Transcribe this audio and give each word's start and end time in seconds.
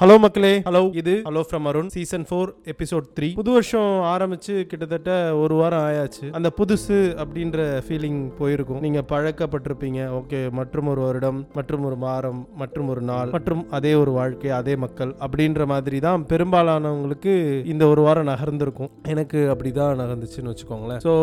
Hello 0.00 0.14
மக்களே. 0.24 0.50
Hello 0.66 0.80
இது 1.00 1.14
hello 1.24 1.40
from 1.48 1.66
Arun 1.70 1.88
season 1.94 2.22
four 2.28 2.50
episode 2.72 3.08
three 3.16 3.26
புது 3.38 3.50
வருஷம் 3.56 3.90
ஆரம்பிச்சு 4.12 4.54
கிட்டத்தட்ட 4.70 5.10
ஒரு 5.40 5.54
வாரம் 5.58 5.82
ஆயாச்சு. 5.88 6.26
அந்த 6.38 6.48
புதுசு 6.58 6.98
அப்படின்ற 7.22 7.58
ஃபீலிங் 7.86 8.20
போயிருக்கும். 8.38 8.80
நீங்க 8.84 9.00
பழக்கப்பட்டிருப்பீங்க. 9.10 9.98
ஓகே 10.18 10.38
மற்றும் 10.58 10.88
ஒரு 10.92 11.02
வருடம் 11.06 11.40
மற்றும் 11.58 11.84
ஒரு 11.88 11.98
வாரம் 12.04 12.40
மற்றும் 12.62 12.88
ஒரு 12.94 13.02
நாள் 13.10 13.32
மற்றும் 13.36 13.62
அதே 13.78 13.92
ஒரு 14.02 14.14
வாழ்க்கை 14.18 14.52
அதே 14.60 14.76
மக்கள் 14.84 15.12
அப்படின்ற 15.26 15.66
மாதிரி 15.72 16.00
தான் 16.06 16.24
பெரும்பாலானவங்களுக்கு 16.32 17.34
இந்த 17.74 17.86
ஒரு 17.92 18.04
வாரம் 18.08 18.30
நகர்ந்திருக்கும். 18.32 18.90
எனக்கு 19.14 19.42
அப்படிதான் 19.56 20.00
நகர்ந்துச்சுன்னு 20.02 20.54
வச்சுக்கோங்களேன். 20.54 21.02
ஸோ 21.08 21.14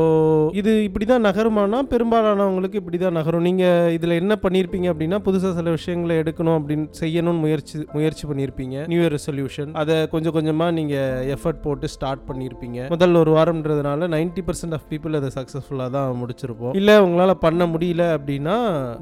இது 0.61 0.75
இப்படிதான் 0.89 1.27
நகருமானா 1.29 1.81
பெரும்பாலானவங்களுக்கு 1.95 2.81
இப்படிதான் 2.83 3.19
நகரும். 3.21 3.47
நீங்க 3.49 3.65
இதுல 3.97 4.19
என்ன 4.23 4.39
பண்ணியிருப்பீங்க 4.45 4.93
அப்படின்னா 4.93 5.21
புதுசா 5.29 5.55
சில 5.59 5.75
விஷயங்களை 5.79 6.21
எடுக்கணும் 6.25 6.59
அப்படின்னு 6.59 6.87
செய்யணும்னு 7.03 7.45
முயற்சி 7.47 7.77
முயற்சி 7.97 8.25
பண்ணியிருப்பீங்க 8.29 8.65
நியூ 8.91 9.01
இயர் 9.03 9.15
ரெசல்யூஷன் 9.17 9.71
அதை 9.81 9.95
கொஞ்சம் 10.13 10.35
கொஞ்சமா 10.37 10.67
நீங்க 10.77 10.95
எஃபர்ட் 11.35 11.61
போட்டு 11.65 11.87
ஸ்டார்ட் 11.95 12.23
பண்ணியிருப்பீங்க. 12.29 12.79
முதல் 12.93 13.19
ஒரு 13.21 13.31
வாரம்ன்றதுனால 13.37 14.09
90% 14.15 14.45
பர்சன்ட் 14.47 14.75
ஆஃப் 14.77 14.85
பீப்புள் 14.91 15.17
அதை 15.19 15.29
சக்ஸஸ்ஃபுல்லாக 15.37 15.91
தான் 15.95 16.19
முடிச்சிருப்போம். 16.21 16.73
இல்லை 16.81 16.95
உங்களால் 17.05 17.35
பண்ண 17.45 17.65
முடியல 17.73 18.03
அப்படின்னா 18.17 18.55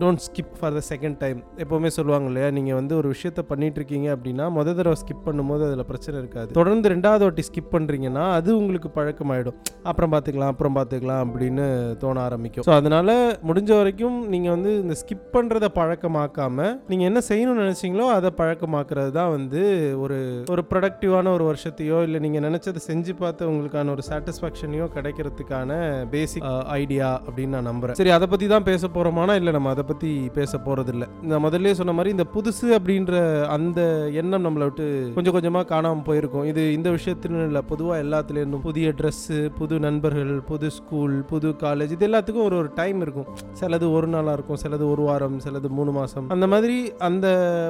don't 0.04 0.24
skip 0.28 0.54
for 0.60 0.76
the 0.78 0.84
second 0.92 1.20
time 1.24 1.40
எப்போவுமே 1.64 1.92
சொல்லுவாங்க 1.98 2.30
இல்லையா 2.32 2.50
நீங்கள் 2.58 2.78
வந்து 2.80 2.94
ஒரு 3.00 3.08
விஷயத்த 3.14 3.44
பண்ணிட்டு 3.52 3.80
இருக்கீங்க 3.82 4.10
அப்படின்னா 4.16 4.48
முத 4.58 4.76
தடவை 4.80 4.98
ஸ்கிப் 5.02 5.26
பண்ணும்போது 5.28 5.64
அதில் 5.70 5.88
பிரச்சனை 5.92 6.16
இருக்காது. 6.22 6.50
தொடர்ந்து 6.60 6.94
ரெண்டாவது 6.96 7.24
வாட்டி 7.28 7.46
ஸ்கிப் 7.50 7.74
பண்ணுறீங்கன்னா 7.76 8.26
அது 8.38 8.50
உங்களுக்கு 8.62 8.92
பழக்கமாயிடும். 8.98 9.58
அப்புறம் 9.92 10.14
பார்த்துக்கலாம் 10.16 10.54
அப்புறம் 10.54 10.76
பார்த்துக்கலாம் 10.78 11.24
அப்படின்னு 11.26 11.66
தோண 12.04 12.18
ஆரம்பிக்கும். 12.28 12.66
ஸோ 12.68 12.74
அதனால் 12.80 13.14
முடிஞ்ச 13.50 13.72
வரைக்கும் 13.80 14.18
நீங்கள் 14.34 14.54
வந்து 14.56 14.72
இந்த 14.84 14.96
ஸ்கிப் 15.02 15.28
பண்ணுறதை 15.36 15.70
பழக்கமாக்காமல் 15.80 16.74
நீங்கள் 16.92 17.10
என்ன 17.10 17.20
செய்யணும்னு 17.30 17.64
நினச்சிங்களோ 17.66 18.08
அதை 18.18 18.32
பழக்கமாக்குறது 18.40 19.12
தான் 19.20 19.32
வந்து 19.38 19.55
ஒரு 20.04 20.18
ஒரு 20.54 20.62
ப்ரொடக்டிவான 20.72 21.32
ஒரு 21.36 21.44
வருஷத்தையோ 21.50 21.98
இல்லை 22.08 22.20
நீங்கள் 22.26 22.46
நினச்சதை 22.48 22.82
செஞ்சு 22.88 23.14
பார்த்து 23.22 23.50
உங்களுக்கான 23.52 23.92
ஒரு 23.96 24.04
சாட்டிஸ்ஃபேக்ஷனையோ 24.10 24.86
கிடைக்கிறதுக்கான 24.96 25.72
பேசிக் 26.14 26.48
ஐடியா 26.80 27.10
அப்படின்னு 27.28 27.56
நான் 27.58 27.70
நம்புறேன். 27.72 27.98
சரி 28.00 28.14
அதை 28.18 28.28
பற்றி 28.34 28.48
தான் 28.54 28.68
பேச 28.70 28.84
போகிறோமானா 28.88 29.36
இல்லை 29.40 29.54
நம்ம 29.58 29.72
அதை 29.76 29.86
பற்றி 29.92 30.12
பேச 30.38 30.60
போகிறதில்ல 30.68 31.08
இந்த 31.26 31.40
முதல்ல 31.46 31.74
சொன்ன 31.82 31.96
மாதிரி 31.98 32.14
இந்த 32.16 32.26
புதுசு 32.36 32.68
அப்படின்ற 32.78 33.14
அந்த 33.56 33.82
எண்ணம் 34.22 34.46
நம்மளை 34.48 34.68
விட்டு 34.70 34.88
கொஞ்சம் 35.18 35.36
கொஞ்சமாக 35.38 35.70
காணாமல் 35.74 36.06
போயிருக்கும். 36.10 36.48
இது 36.52 36.64
இந்த 36.78 36.90
விஷயத்துலன்னு 36.98 37.50
இல்லை 37.52 37.64
பொதுவாக 37.72 38.04
எல்லாத்துலேருந்தும் 38.06 38.66
புதிய 38.70 38.94
ட்ரெஸ்ஸு 39.00 39.40
புது 39.60 39.76
நண்பர்கள் 39.88 40.34
புது 40.52 40.70
ஸ்கூல் 40.78 41.16
புது 41.32 41.52
காலேஜ் 41.66 41.96
இது 41.98 42.08
எல்லாத்துக்கும் 42.10 42.48
ஒரு 42.50 42.58
ஒரு 42.62 42.72
டைம் 42.82 43.00
இருக்கும். 43.06 43.30
சிலது 43.60 43.88
ஒரு 43.98 44.08
நாளாக 44.14 44.36
இருக்கும் 44.38 44.60
சிலது 44.64 44.86
ஒரு 44.94 45.04
வாரம் 45.10 45.38
சிலது 45.46 45.70
மூணு 45.78 45.92
மாதம் 45.98 46.30
அந்த 46.36 46.46
மாதிரி 46.54 46.78
அந்த 47.08 47.28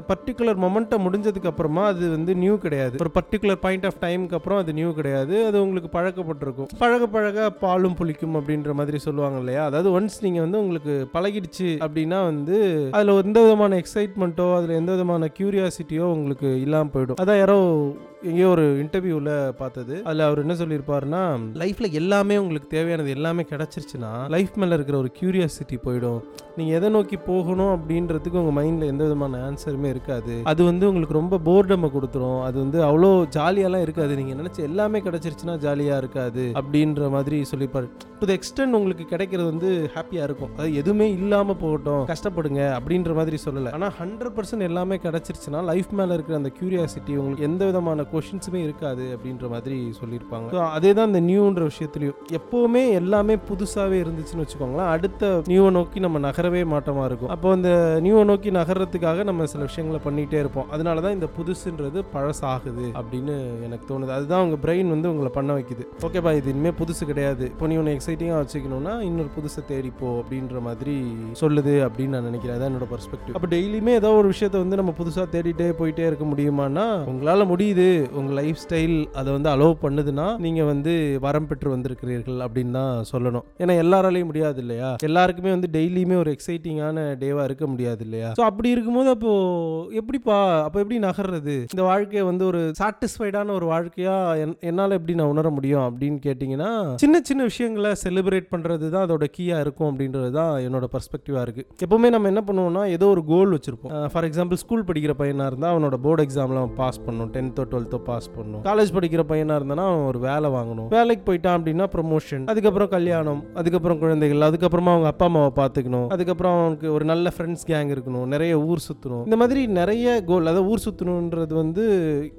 பர்டிகுலர் 0.10 0.60
மொமெண்ட்டை 0.66 0.98
முடிஞ்சதுக்கு 1.06 1.50
அப்புறம் 1.52 1.65
அது 1.74 2.10
வந்து 2.10 2.36
நியூ 2.36 2.58
கிடையாது. 2.58 2.98
ஒரு 3.00 3.12
பர்டிகுலர் 3.20 3.56
பாயிண்ட் 3.56 3.86
ஆஃப் 3.86 4.00
டைமுக்கு 4.02 4.34
அப்புறம் 4.34 4.60
அது 4.60 4.74
நியூ 4.74 4.94
கிடையாது. 4.94 5.46
அது 5.46 5.64
உங்களுக்கு 5.64 6.00
பழக்கப்பட்டிருக்கும். 6.00 6.68
பழக 6.78 7.08
பழக 7.08 7.50
பாலும் 7.50 7.96
புளிக்கும் 7.96 8.36
அப்படின்ற 8.40 8.74
மாதிரி 8.74 8.98
சொல்லுவாங்க 8.98 9.38
இல்லையா? 9.38 9.66
அதாவது 9.66 10.00
ஒன்ஸ் 10.00 10.22
நீங்கள் 10.22 10.42
வந்து 10.42 10.60
உங்களுக்கு 10.60 11.08
பழகிடுச்சு 11.14 11.70
அப்படின்னா 11.88 12.24
வந்து 12.24 12.90
அதில் 12.92 13.22
எந்த 13.24 13.42
விதமான 13.42 13.82
எக்ஸைட்மெண்ட்டோ 13.84 14.56
அதில் 14.56 14.70
எந்த 14.70 14.92
விதமான 14.92 15.30
கியூரியாசிட்டியோ 15.40 16.08
உங்களுக்கு 16.18 16.62
இல்லாமல் 16.62 16.94
போயிடும். 16.96 17.22
அதான் 17.22 17.38
யாரோ 17.38 17.96
எங்கேயோ 18.22 18.48
ஒரு 18.48 18.86
இன்டர்வியூவில் 18.86 19.52
பார்த்தது. 19.58 20.04
அதில் 20.04 20.20
அவர் 20.20 20.40
என்ன 20.40 20.54
சொல்லியிருப்பாருன்னா 20.54 21.40
லைஃப்பில் 21.54 21.92
எல்லாமே 21.92 22.38
உங்களுக்கு 22.38 22.68
தேவையானது 22.68 23.10
எல்லாமே 23.10 23.46
கிடச்சிருச்சுன்னா 23.50 24.30
லைஃப் 24.30 24.56
மேலே 24.56 24.74
இருக்கிற 24.74 24.98
ஒரு 24.98 25.12
கியூரியாசிட்டி 25.20 25.78
போயிடும். 25.86 26.22
நீங்கள் 26.56 26.76
எதை 26.76 26.90
நோக்கி 26.90 27.18
போகணும் 27.18 27.74
அப்படின்றதுக்கு 27.76 28.42
உங்கள் 28.42 28.66
மைண்டில் 28.66 28.92
எந்த 28.94 29.04
விதமான 29.04 29.52
ஆன்சருமே 29.52 29.86
இருக்காது. 29.86 30.42
அது 30.44 30.64
வந்து 30.64 30.88
உங்களுக்கு 30.88 31.14
ரொம்ப 31.14 31.38
போர்டமை 31.56 31.90
கொடுத்துரும். 31.98 32.40
அது 32.48 32.58
வந்து 32.66 32.80
அவ்வளோ 32.90 33.12
ஜாலியாலாம் 33.38 33.86
இருக்காது. 33.88 34.14
நீங்கள் 34.22 34.40
நினச்சி 34.42 34.62
எல்லாமே 34.70 35.02
கிடச்சிருச்சுன்னா 35.10 35.58
ஜாலியாக 35.68 36.02
இருக்காது 36.04 36.46
அப்படின்ற 36.60 37.10
மாதிரி 37.18 37.38
சொல்லியிருப்பாரு 37.52 37.90
டு 38.20 38.26
த 38.30 38.34
எக்ஸ்டென்ட் 38.40 38.76
உங்களுக்கு 38.78 39.06
கிடைக்கிறது 39.12 39.48
வந்து 39.52 39.70
ஹாப்பியாக 39.96 40.28
இருக்கும். 40.28 40.52
அது 40.60 40.70
எதுவுமே 40.82 41.08
இல்லாமல் 41.20 41.58
போகட்டும் 41.62 42.04
கஷ்டப்படுங்க 42.12 42.62
அப்படின்ற 42.78 43.14
மாதிரி 43.18 43.38
சொல்லலை. 43.46 43.72
ஆனால் 43.78 43.94
ஹண்ட்ரட் 44.00 44.36
பர்சன்ட் 44.38 44.66
எல்லாமே 44.70 44.96
கிடச்சிருச்சுன்னா 45.06 45.62
லைஃப் 45.70 45.92
மேலே 46.00 46.14
இருக்கிற 46.18 46.36
அந்த 46.42 46.52
கியூரியாசிட்டி 46.58 47.14
உங்களுக்கு 47.22 47.48
எந்த 47.50 47.62
விதமான 47.70 48.06
கொஷின்ஸுமே 48.14 48.62
இருக்காது 48.68 49.06
அப்படின்ற 49.16 49.48
மாதிரி 49.54 49.78
சொல்லியிருப்பாங்க. 50.00 50.50
ஸோ 50.56 50.62
அதே 50.78 50.92
தான் 51.00 51.10
இந்த 51.12 51.22
நியூன்ற 51.30 51.64
விஷயத்துலையும். 51.72 52.18
எப்போவுமே 52.40 52.84
எல்லாமே 53.02 53.38
புதுசாகவே 53.50 54.00
இருந்துச்சுன்னு 54.06 54.46
வச்சுக்கோங்களேன். 54.46 54.92
அடுத்த 54.96 55.32
நியூவை 55.52 55.72
நோக்கி 55.80 56.06
நம்ம 56.08 56.24
நகரவே 56.28 56.64
மாட்டோமா 56.76 57.06
இருக்கும். 57.10 57.34
அப்போ 57.36 57.52
அந்த 57.58 57.72
நியூவை 58.08 58.24
நோக்கி 58.32 58.52
நகர்றதுக்காக 58.60 59.26
நம்ம 59.32 59.50
சில 59.54 59.64
விஷயங்களை 59.70 60.02
பண்ணிகிட்டே 60.08 60.40
இருப்போம். 60.44 60.70
அதனால 60.76 61.04
தான் 61.08 61.16
இந்த 61.18 61.30
புதுசுன்றது 61.46 62.00
பழசாகுது 62.14 62.86
அப்படின்னு 63.00 63.34
எனக்கு 63.66 63.86
தோணுது. 63.92 64.12
அதுதான் 64.18 64.44
உங்கள் 64.46 64.62
பிரெயின் 64.66 64.94
வந்து 64.94 65.10
உங்களை 65.14 65.32
பண்ண 65.38 65.52
வைக்குது. 65.58 65.84
ஓகேப்பா 66.08 66.32
இது 66.38 66.50
இனிமேல் 66.54 66.78
புதுசு 66.82 67.04
கிடையாது. 67.10 67.46
இப்போ 67.54 67.68
நீ 67.72 67.76
உன்னை 67.82 67.94
எக்ஸைட்டிங்காக 67.98 68.40
வச்சுக்கணும்னா 68.44 68.94
இன்னொரு 69.10 69.30
புதுசை 69.38 69.62
தேடிப்போ 69.72 70.10
அப்படின்ற 70.22 70.60
மாதிரி 70.68 70.96
சொல்லுது 71.42 71.74
அப்படின்னு 71.88 72.16
நான் 72.18 72.28
நினைக்கிறேன். 72.30 72.56
அதான் 72.58 72.72
என்னோட 72.72 72.88
பர்ஸ்பெக்டிவ் 72.94 73.36
அப்போ 73.38 73.50
டெய்லியுமே 73.56 73.94
ஏதோ 74.00 74.12
ஒரு 74.22 74.28
விஷயத்தை 74.34 74.60
வந்து 74.64 74.80
நம்ம 74.82 74.94
புதுசாக 75.00 75.28
தேடிட்டே 75.36 75.68
போயிட்டே 75.82 76.06
இருக்க 76.10 76.26
முடியுமானா 76.32 76.86
உங்களால் 77.14 77.50
முடியுது. 77.54 77.88
உங்கள் 78.20 78.38
லைஃப் 78.42 78.62
ஸ்டைல் 78.64 78.98
அதை 79.22 79.30
வந்து 79.38 79.52
அலோவ் 79.54 79.76
பண்ணுதுன்னா 79.86 80.28
நீங்கள் 80.48 80.70
வந்து 80.72 80.96
வரம் 81.28 81.50
பெற்று 81.52 81.70
வந்திருக்கிறீர்கள் 81.76 82.40
அப்படின்னு 82.48 82.76
தான் 82.80 83.06
சொல்லணும். 83.14 83.46
ஏன்னா 83.64 83.76
எல்லாராலையும் 83.84 84.30
முடியாது 84.32 84.62
இல்லையா? 84.66 84.92
எல்லாருக்குமே 85.10 85.52
வந்து 85.56 85.70
டெய்லியுமே 85.78 86.16
ஒரு 86.24 86.32
எக்ஸைட்டிங்கான 86.36 87.06
டேவாக 87.24 87.48
இருக்க 87.50 87.66
முடியாது 87.74 88.04
இல்லையா? 88.08 88.30
ஸோ 88.40 88.44
அப்படி 88.50 88.70
இருக்கும்போது 88.76 89.10
அப்போது 89.16 89.96
எப்படிப்பா? 90.02 90.38
அப்போ 90.66 90.78
எப்படி 90.84 91.00
நகர்றது? 91.08 91.34
இந்த 91.44 91.84
வாழ்க்கையை 91.84 92.28
வந்து 92.28 92.46
ஒரு 92.46 92.72
சாட்டிஸ்ஃபைடான 92.80 93.52
ஒரு 93.52 93.66
வாழ்க்கையா 93.66 94.16
என்- 94.38 94.58
என்னால் 94.60 94.92
எப்படி 94.92 95.16
நான் 95.16 95.28
உணர 95.28 95.50
முடியும் 95.50 95.82
அப்படின்னு 95.82 96.20
கேட்டிங்கன்னா 96.26 96.70
சின்ன 96.96 97.20
சின்ன 97.24 97.44
விஷயங்களை 97.44 97.92
செலிப்ரேட் 98.04 98.48
பண்ணுறது 98.52 98.90
தான் 98.90 99.08
அதோட 99.08 99.24
கீயாக 99.38 99.60
இருக்கும் 99.60 99.90
அப்படின்றது 99.90 100.30
தான் 100.32 100.62
என்னோட 100.62 100.84
பர்ஸ்பெக்டிவாக 100.92 101.46
இருக்குது 101.46 101.66
எப்போவுமே 101.86 102.10
நம்ம 102.10 102.28
என்ன 102.28 102.44
பண்ணுவோம்னா 102.48 102.88
ஏதோ 102.88 103.08
ஒரு 103.08 103.26
கோல் 103.26 103.52
வச்சுருப்போம். 103.52 104.10
ஃபார் 104.12 104.24
எக்ஸாம்பிள் 104.24 104.54
ஸ்கூல் 104.54 104.84
படிக்கிற 104.84 105.14
பையனாக 105.14 105.48
இருந்தால் 105.48 105.76
அவனோட 105.76 105.94
போர்டு 105.98 106.24
எக்ஸாமில் 106.24 106.58
அவன் 106.58 106.74
பாஸ் 106.74 107.00
பண்ணணும் 107.00 107.32
டென்த்தோ 107.32 107.66
டுவெல்த்தோ 107.72 107.98
பாஸ் 108.04 108.30
பண்ணணும் 108.30 108.64
காலேஜ் 108.64 108.94
படிக்கிற 108.94 109.24
பையனாக 109.24 109.60
இருந்தானா 109.60 109.86
அவன் 109.86 110.06
ஒரு 110.06 110.20
வேலை 110.20 110.50
வாங்கணும். 110.50 110.88
வேலைக்கு 110.88 111.24
போயிட்டான் 111.26 111.58
அப்படின்னா 111.58 111.88
ப்ரொமோஷன் 111.92 112.46
அதுக்கப்புறம் 112.46 112.90
கல்யாணம். 112.90 113.42
அதுக்கப்புறம் 113.54 114.00
குழந்தைகள். 114.00 114.38
அதுக்கப்புறமா 114.40 114.92
அவங்க 114.92 115.08
அப்பா 115.08 115.26
அம்மாவை 115.26 115.52
பார்த்துக்கணும். 115.56 116.08
அதுக்கப்புறம் 116.08 116.60
அவனுக்கு 116.60 116.94
ஒரு 116.94 117.06
நல்ல 117.06 117.32
ஃப்ரெண்ட்ஸ் 117.38 117.66
கேங் 117.68 117.92
இருக்கணும். 117.96 118.26
நிறைய 118.26 118.60
ஊர் 118.62 118.80
சுற்றணும் 118.88 119.24
இந்த 119.24 119.36
மாதிரி 119.36 119.68
நிறைய 119.68 120.24
கோல் 120.24 120.42
அதாவது 120.42 120.66
ஊர் 120.66 120.80
சுற்றணுன்றது 121.26 121.54
வந்து 121.64 121.84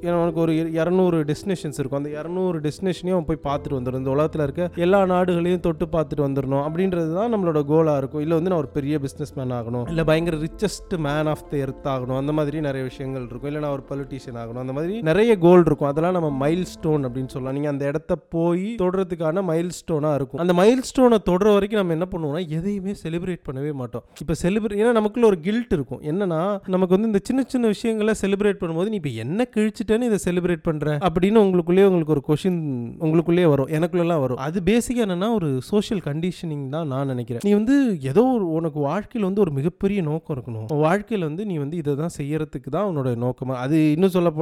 ஏன்னா 0.02 0.16
அவனுக்கு 0.20 0.40
ஒரு 0.40 0.52
இரநூறு 0.80 1.16
டெஸ்டினேஷன்ஸ் 1.30 1.78
இருக்கும். 1.80 2.00
அந்த 2.02 2.10
இரநூறு 2.18 2.58
டெஸ்டினேஷனையும் 2.66 3.16
அவன் 3.16 3.28
போய் 3.30 3.44
பார்த்துட்டு 3.48 3.76
வந்துடும் 3.78 4.00
இந்த 4.02 4.12
உலகத்தில் 4.16 4.44
இருக்க 4.46 4.82
எல்லா 4.86 5.00
நாடுகளையும் 5.12 5.64
தொட்டு 5.66 5.86
பார்த்துட்டு 5.94 6.24
வந்துடணும். 6.26 6.64
அப்படின்றது 6.66 7.10
தான் 7.18 7.32
நம்மளோட 7.34 7.60
கோலாக 7.72 8.00
இருக்கும். 8.02 8.22
இல்லை 8.24 8.36
வந்து 8.38 8.52
நான் 8.52 8.62
ஒரு 8.64 8.70
பெரிய 8.78 9.00
பிஸ்னஸ் 9.04 9.34
மேன் 9.38 9.54
ஆகணும். 9.58 9.86
இல்லை 9.92 10.04
பயங்கர 10.10 10.38
richest 10.46 10.94
man 11.08 11.30
of 11.32 11.44
the 11.50 11.56
earth 11.64 11.88
ஆகணும். 11.94 12.20
அந்த 12.22 12.34
மாதிரி 12.38 12.60
நிறைய 12.68 12.82
விஷயங்கள் 12.90 13.26
இருக்கும். 13.30 13.50
இல்லை 13.52 13.62
நான் 13.66 13.74
ஒரு 13.78 13.84
பொலிட்டீஷியன் 13.90 14.40
ஆகணும். 14.42 14.62
அந்த 14.64 14.76
மாதிரி 14.78 14.94
நிறைய 15.10 15.32
கோல் 15.46 15.66
இருக்கும். 15.68 15.90
அதெல்லாம் 15.92 16.16
நம்ம 16.18 16.30
மைல் 16.44 16.66
ஸ்டோன் 16.74 17.04
அப்படின்னு 17.06 17.32
சொல்லலாம். 17.34 17.56
நீங்கள் 17.58 17.74
அந்த 17.74 17.84
இடத்த 17.92 18.12
போய் 18.36 18.66
தொடுறதுக்கான 18.82 19.44
மைல் 19.52 19.72
ஸ்டோனாக 19.80 20.18
இருக்கும். 20.20 20.42
அந்த 20.44 20.54
மைல் 20.62 20.84
ஸ்டோனை 20.90 21.20
தொடுற 21.30 21.48
வரைக்கும் 21.56 21.80
நம்ம 21.82 21.96
என்ன 21.98 22.08
பண்ணுவோம்னா 22.14 22.42
எதையுமே 22.58 22.94
செலிப்ரேட் 23.04 23.44
பண்ணவே 23.48 23.72
மாட்டோம். 23.82 24.04
இப்போ 24.22 24.34
செலிப்ரேட் 24.44 24.80
ஏன்னா 24.82 24.92
நமக்குள்ள 25.00 25.26
ஒரு 25.32 25.38
கில்ட் 25.46 25.74
இருக்கும். 25.76 26.02
என்னன்னா 26.10 26.40
நமக்கு 26.74 26.94
வந்து 26.96 27.10
இந்த 27.10 27.20
சின்ன 27.28 27.42
சின்ன 27.52 27.66
விஷயங்களை 27.74 28.12
செலிப்ரேட் 28.22 28.60
பண்ணும்போது 28.76 28.92
நீ 28.92 28.98
இப்போ 29.00 29.12
என்ன 29.24 29.46
கிழிச்சிட்டேன்னு 29.54 30.08
இதை 30.10 30.18
செலிப்ரேட் 30.26 30.64
பண்ணுற 30.68 30.88
அப்படின்னு 31.08 31.38
உங்களுக்குள்ளேயே 31.44 31.86
உங்களுக்கு 31.90 32.14
ஒரு 32.16 32.22
கொஷின் 32.28 32.60
உங்களுக்குள்ளேயே 33.06 33.48
வரும். 33.52 33.70
எனக்குள்ளலாம் 33.76 34.22
வரும். 34.24 34.40
அது 34.46 34.58
பேசிக்காக 34.70 35.04
என்னென்னா 35.06 35.28
ஒரு 35.38 35.48
சோஷியல் 35.70 36.02
கண்டிஷனிங் 36.08 36.64
தான் 36.74 36.88
நான் 36.92 37.10
நினைக்கிறேன். 37.12 37.44
நீ 37.48 37.52
வந்து 37.58 37.76
ஏதோ 38.12 38.24
ஒரு 38.36 38.46
உனக்கு 38.58 38.78
வாழ்க்கையில் 38.88 39.28
வந்து 39.28 39.42
ஒரு 39.44 39.52
மிகப்பெரிய 39.58 40.00
நோக்கம் 40.10 40.34
இருக்கணும். 40.36 40.66
வாழ்க்கையில் 40.86 41.26
வந்து 41.28 41.44
நீ 41.50 41.56
வந்து 41.64 41.76
இதை 41.82 41.94
தான் 42.02 42.14
செய்யறதுக்கு 42.18 42.70
தான் 42.76 42.88
உன்னோட 42.90 43.10
நோக்கமாக 43.24 43.60
அது 43.66 43.78
இன்னும் 43.96 44.14
சொல்ல 44.16 44.34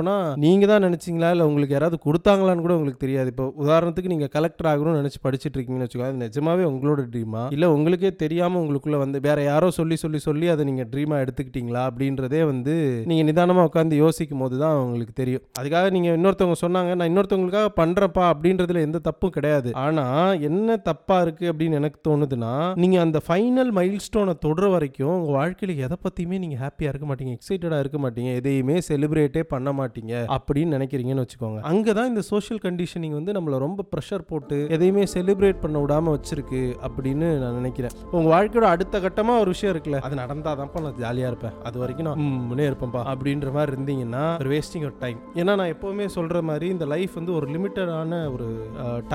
நீங்கள் 0.45 0.71
தான் 0.73 0.85
நினச்சிங்களா? 0.89 1.31
இல்லை 1.35 1.47
உங்களுக்கு 1.51 1.77
யாராவது 1.77 1.97
கொடுத்தாங்களான்னு 2.07 2.65
கூட 2.67 2.75
உங்களுக்கு 2.79 3.05
தெரியாது. 3.07 3.29
இப்போ 3.35 3.47
உதாரணத்துக்கு 3.65 4.13
நீங்கள் 4.15 4.33
கலெக்டர் 4.37 4.71
ஆகணும்னு 4.73 5.01
நினச்சி 5.03 5.21
படிச்சிட்டு 5.27 5.57
இருக்கீங்கன்னு 5.57 5.87
வச்சுக்கோங்க. 5.87 6.13
அது 6.13 6.23
நிஜமாவே 6.27 6.65
உங்களோட 6.73 7.01
ட்ரீமா 7.13 7.43
இல்லை 7.57 7.69
உங்களுக்கே 7.77 8.11
தெரியாமல் 8.25 8.61
உங்களுக்குள்ளே 8.63 8.99
வந்து 9.05 9.19
வேற 9.29 9.39
யாரோ 9.51 9.69
சொல்லி 9.79 9.97
சொல்லி 10.05 10.21
சொல்லி 10.29 10.47
அதை 10.55 10.63
நீங்கள் 10.71 10.89
ட்ரீமாக 10.93 11.25
எடுத்துக்கிட்டீங்களா? 11.25 11.83
அப்படின்றதே 11.91 12.41
வந்து 12.53 12.75
நீங்கள் 13.11 13.29
நிதானமாக 13.31 13.69
உட்காந்து 13.71 14.01
யோசிக்கும் 14.25 14.45
போது 14.45 14.57
தான் 14.65 14.77
உங்களுக்கு 14.85 15.15
தெரியும். 15.21 15.43
அதுக்காக 15.59 15.87
நீங்க 15.95 16.09
இன்னொருத்தவங்க 16.19 16.59
சொன்னாங்க 16.65 16.91
நான் 16.99 17.09
இன்னொருத்தவங்களுக்காக 17.11 17.71
பண்றேன்ப்பா 17.81 18.25
அப்படின்றதுல 18.33 18.83
எந்த 18.89 18.99
தப்பும் 19.09 19.35
கிடையாது. 19.37 19.71
ஆனா 19.85 20.05
என்ன 20.49 20.77
தப்பா 20.89 21.17
இருக்கு 21.25 21.45
அப்படின்னு 21.53 21.79
எனக்கு 21.81 21.99
தோணுதுன்னா 22.09 22.53
நீங்க 22.83 22.97
அந்த 23.05 23.19
ஃபைனல் 23.27 23.73
மைல் 23.79 23.99
ஸ்டோனை 24.07 24.35
தொடுற 24.45 24.69
வரைக்கும் 24.75 25.15
உங்க 25.19 25.33
வாழ்க்கையில 25.39 25.77
எதை 25.87 25.99
பத்தியுமே 26.05 26.39
நீங்க 26.45 26.59
ஹாப்பியா 26.65 26.91
இருக்க 26.93 27.09
மாட்டீங்க 27.11 27.35
எக்ஸைட்டடா 27.37 27.79
இருக்க 27.85 27.99
மாட்டீங்க 28.05 28.33
எதையுமே 28.41 28.77
செலிப்ரேட்டே 28.89 29.45
பண்ண 29.55 29.73
மாட்டீங்க 29.81 30.15
அப்படின்னு 30.37 30.77
நினைக்கிறீங்கன்னு 30.79 31.25
வச்சுக்கோங்க. 31.25 31.61
அங்கே 31.73 31.95
தான் 31.99 32.11
இந்த 32.13 32.25
சோஷியல் 32.33 32.63
கண்டிஷனிங் 32.67 33.17
வந்து 33.19 33.35
நம்மளை 33.39 33.59
ரொம்ப 33.67 33.87
ப்ரெஷர் 33.93 34.27
போட்டு 34.33 34.59
எதையுமே 34.77 35.05
செலிப்ரேட் 35.17 35.63
பண்ண 35.65 35.77
விடாம 35.85 36.15
வச்சிருக்கு 36.17 36.63
அப்படின்னு 36.89 37.29
நான் 37.45 37.59
நினைக்கிறேன். 37.61 37.95
உங்க 38.17 38.27
வாழ்க்கையோட 38.35 38.69
அடுத்த 38.75 39.01
கட்டமா 39.07 39.35
ஒரு 39.45 39.51
விஷயம் 39.55 39.73
இருக்குல்ல 39.75 40.01
அது 40.09 40.21
நடந்தாதான்ப்பா 40.25 40.83
நான் 40.87 40.99
ஜாலியா 41.05 41.29
இருப்பேன். 41.33 41.55
அது 41.69 41.77
வரைக்கும் 41.83 42.09
நான் 42.09 42.23
முன்னே 42.51 42.67
இருப்பேன்ப்பா 42.71 43.03
அப்படின்ற 43.13 43.51
மாதிரி 43.57 43.73
இருந்தீங்கன்னா 43.75 44.14
ஒரு 44.41 44.51
வேஸ்டிங் 44.55 44.87
ஆஃப் 44.89 44.99
டைம் 45.05 45.19
ஏன்னா 45.41 45.53
நான் 45.61 45.73
எப்பவுமே 45.75 46.07
சொல்ற 46.17 46.43
மாதிரி 46.51 46.69
இந்த 46.75 46.87
லைஃப் 46.95 47.15
வந்து 47.21 47.33
ஒரு 47.39 47.47
லிமிட்டடான 47.55 48.21
ஒரு 48.35 48.49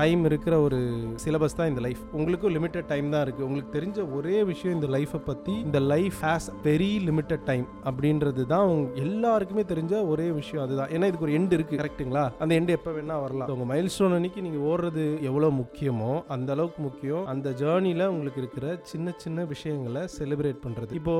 டைம் 0.00 0.22
இருக்கிற 0.30 0.54
ஒரு 0.66 0.78
சிலபஸ் 1.24 1.56
தான் 1.60 1.70
இந்த 1.72 1.82
லைஃப் 1.86 2.02
உங்களுக்கும் 2.18 2.54
லிமிட்டட் 2.56 2.88
டைம் 2.92 3.08
தான் 3.14 3.24
இருக்கு. 3.26 3.46
உங்களுக்கு 3.48 3.74
தெரிஞ்ச 3.78 3.98
ஒரே 4.18 4.36
விஷயம் 4.50 4.76
இந்த 4.78 4.88
லைஃப்பை 4.96 5.20
பத்தி 5.30 5.54
இந்த 5.66 5.78
life 5.92 6.18
has 6.26 6.48
very 6.68 6.92
limited 7.08 7.44
time 7.50 7.66
அப்படின்றது 7.90 8.42
தான் 8.54 8.70
எல்லாருக்குமே 9.04 9.64
தெரிஞ்ச 9.72 9.94
ஒரே 10.12 10.28
விஷயம் 10.40 10.64
அதுதான். 10.64 10.90
ஏன்னா 10.94 11.08
இதுக்கு 11.10 11.26
ஒரு 11.28 11.36
எண்ட் 11.38 11.54
இருக்கு. 11.58 11.80
கரெக்ட்டுங்களா 11.82 12.24
அந்த 12.42 12.52
எண்ட் 12.58 12.72
எப்போ 12.78 12.92
வேணா 12.96 13.16
வரலாம். 13.24 13.50
உங்க 13.56 13.66
மைல் 13.72 13.90
ஸ்டோன் 13.94 14.16
அன்னைக்கு 14.18 14.44
நீங்க 14.46 14.60
ஓடுறது 14.70 15.04
எவ்வளவு 15.28 15.52
முக்கியமோ 15.62 16.12
அந்த 16.36 16.50
அளவுக்கு 16.56 16.82
முக்கியம். 16.88 17.24
அந்த 17.34 17.48
ஜேர்னில 17.62 18.06
உங்களுக்கு 18.14 18.42
இருக்கிற 18.44 18.66
சின்ன 18.92 19.14
சின்ன 19.24 19.44
விஷயங்களை 19.54 20.02
செலிப்ரேட் 20.18 20.60
பண்றது. 20.66 20.92
இப்போ 21.00 21.14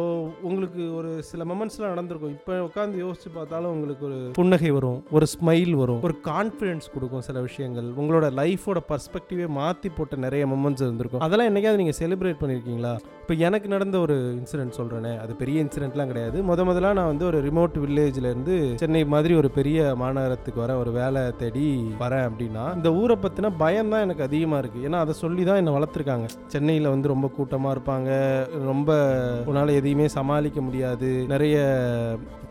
உங்களுக்கு 0.51 0.83
ஒரு 0.99 1.11
சில 1.31 1.45
மொமெண்ட்ஸ்லாம் 1.51 1.95
நடந்திருக்கும். 1.95 2.37
இப்போ 2.39 2.55
உட்காந்து 2.69 3.03
யோசிச்சு 3.05 3.31
பார்த்தாலும் 3.39 3.70
உங்களுக்கு 3.77 4.05
ஒரு 4.09 4.19
புன்னகை 4.39 4.71
வரும் 4.77 4.99
ஒரு 5.17 5.27
ஸ்மைல் 5.35 5.75
வரும் 5.83 6.01
ஒரு 6.09 6.15
கான்ஃபிடன்ஸ் 6.31 6.87
கொடுக்கும் 6.95 7.25
சில 7.29 7.41
விஷயங்கள். 7.49 7.89
உங்களோட 8.01 8.27
லைஃபோட 8.41 8.81
பர்ஸ்பெக்டிவே 8.91 9.47
மாற்றி 9.59 9.91
போட்ட 9.99 10.17
நிறைய 10.27 10.45
மொமெண்ட்ஸ் 10.53 10.85
இருந்திருக்கும். 10.87 11.25
அதெல்லாம் 11.27 11.51
என்னைக்காவது 11.51 11.83
நீங்கள் 11.83 11.99
செலிப்ரேட் 12.01 12.41
பண்ணியிருக்கீங்களா 12.43 12.95
இப்போ 13.23 13.35
எனக்கு 13.49 13.69
நடந்த 13.75 13.97
ஒரு 14.05 14.15
இன்சிடென்ட் 14.39 14.77
சொல்கிறேனே 14.79 15.13
அது 15.23 15.33
பெரிய 15.43 15.65
இன்சிடென்ட்லாம் 15.65 16.11
கிடையாது. 16.13 16.39
முத 16.51 16.65
முதலாக 16.71 16.99
நான் 16.99 17.11
வந்து 17.13 17.27
ஒரு 17.31 17.41
ரிமோட் 17.49 17.77
வில்லேஜ்லேருந்து 17.85 18.57
சென்னை 18.83 19.03
மாதிரி 19.15 19.35
ஒரு 19.41 19.51
பெரிய 19.59 19.79
மாநகரத்துக்கு 20.03 20.63
வரேன் 20.65 20.81
ஒரு 20.85 20.93
வேலை 21.01 21.23
தேடி 21.43 21.67
வரேன் 22.03 22.27
அப்படின்னா 22.29 22.65
இந்த 22.79 22.91
ஊரை 23.03 23.17
பற்றின 23.25 23.53
பயம் 23.63 23.93
தான் 23.95 24.05
எனக்கு 24.07 24.27
அதிகமாக 24.29 24.63
இருக்குது 24.63 24.87
ஏன்னா 24.89 25.01
அதை 25.05 25.15
சொல்லி 25.23 25.45
தான் 25.51 25.61
என்னை 25.63 25.75
வளர்த்துருக்காங்க. 25.77 26.27
சென்னையில் 26.55 26.93
வந்து 26.95 27.13
ரொம்ப 27.15 27.31
கூட்டமாக 27.37 27.75
இருப்பாங்க 27.77 28.11
ரொம்ப 28.71 28.91
உன்னால் 29.51 29.77
எதையுமே 29.79 30.09
சமாளிக்க 30.19 30.61
முடியாது 30.69 31.11
நிறைய 31.33 31.57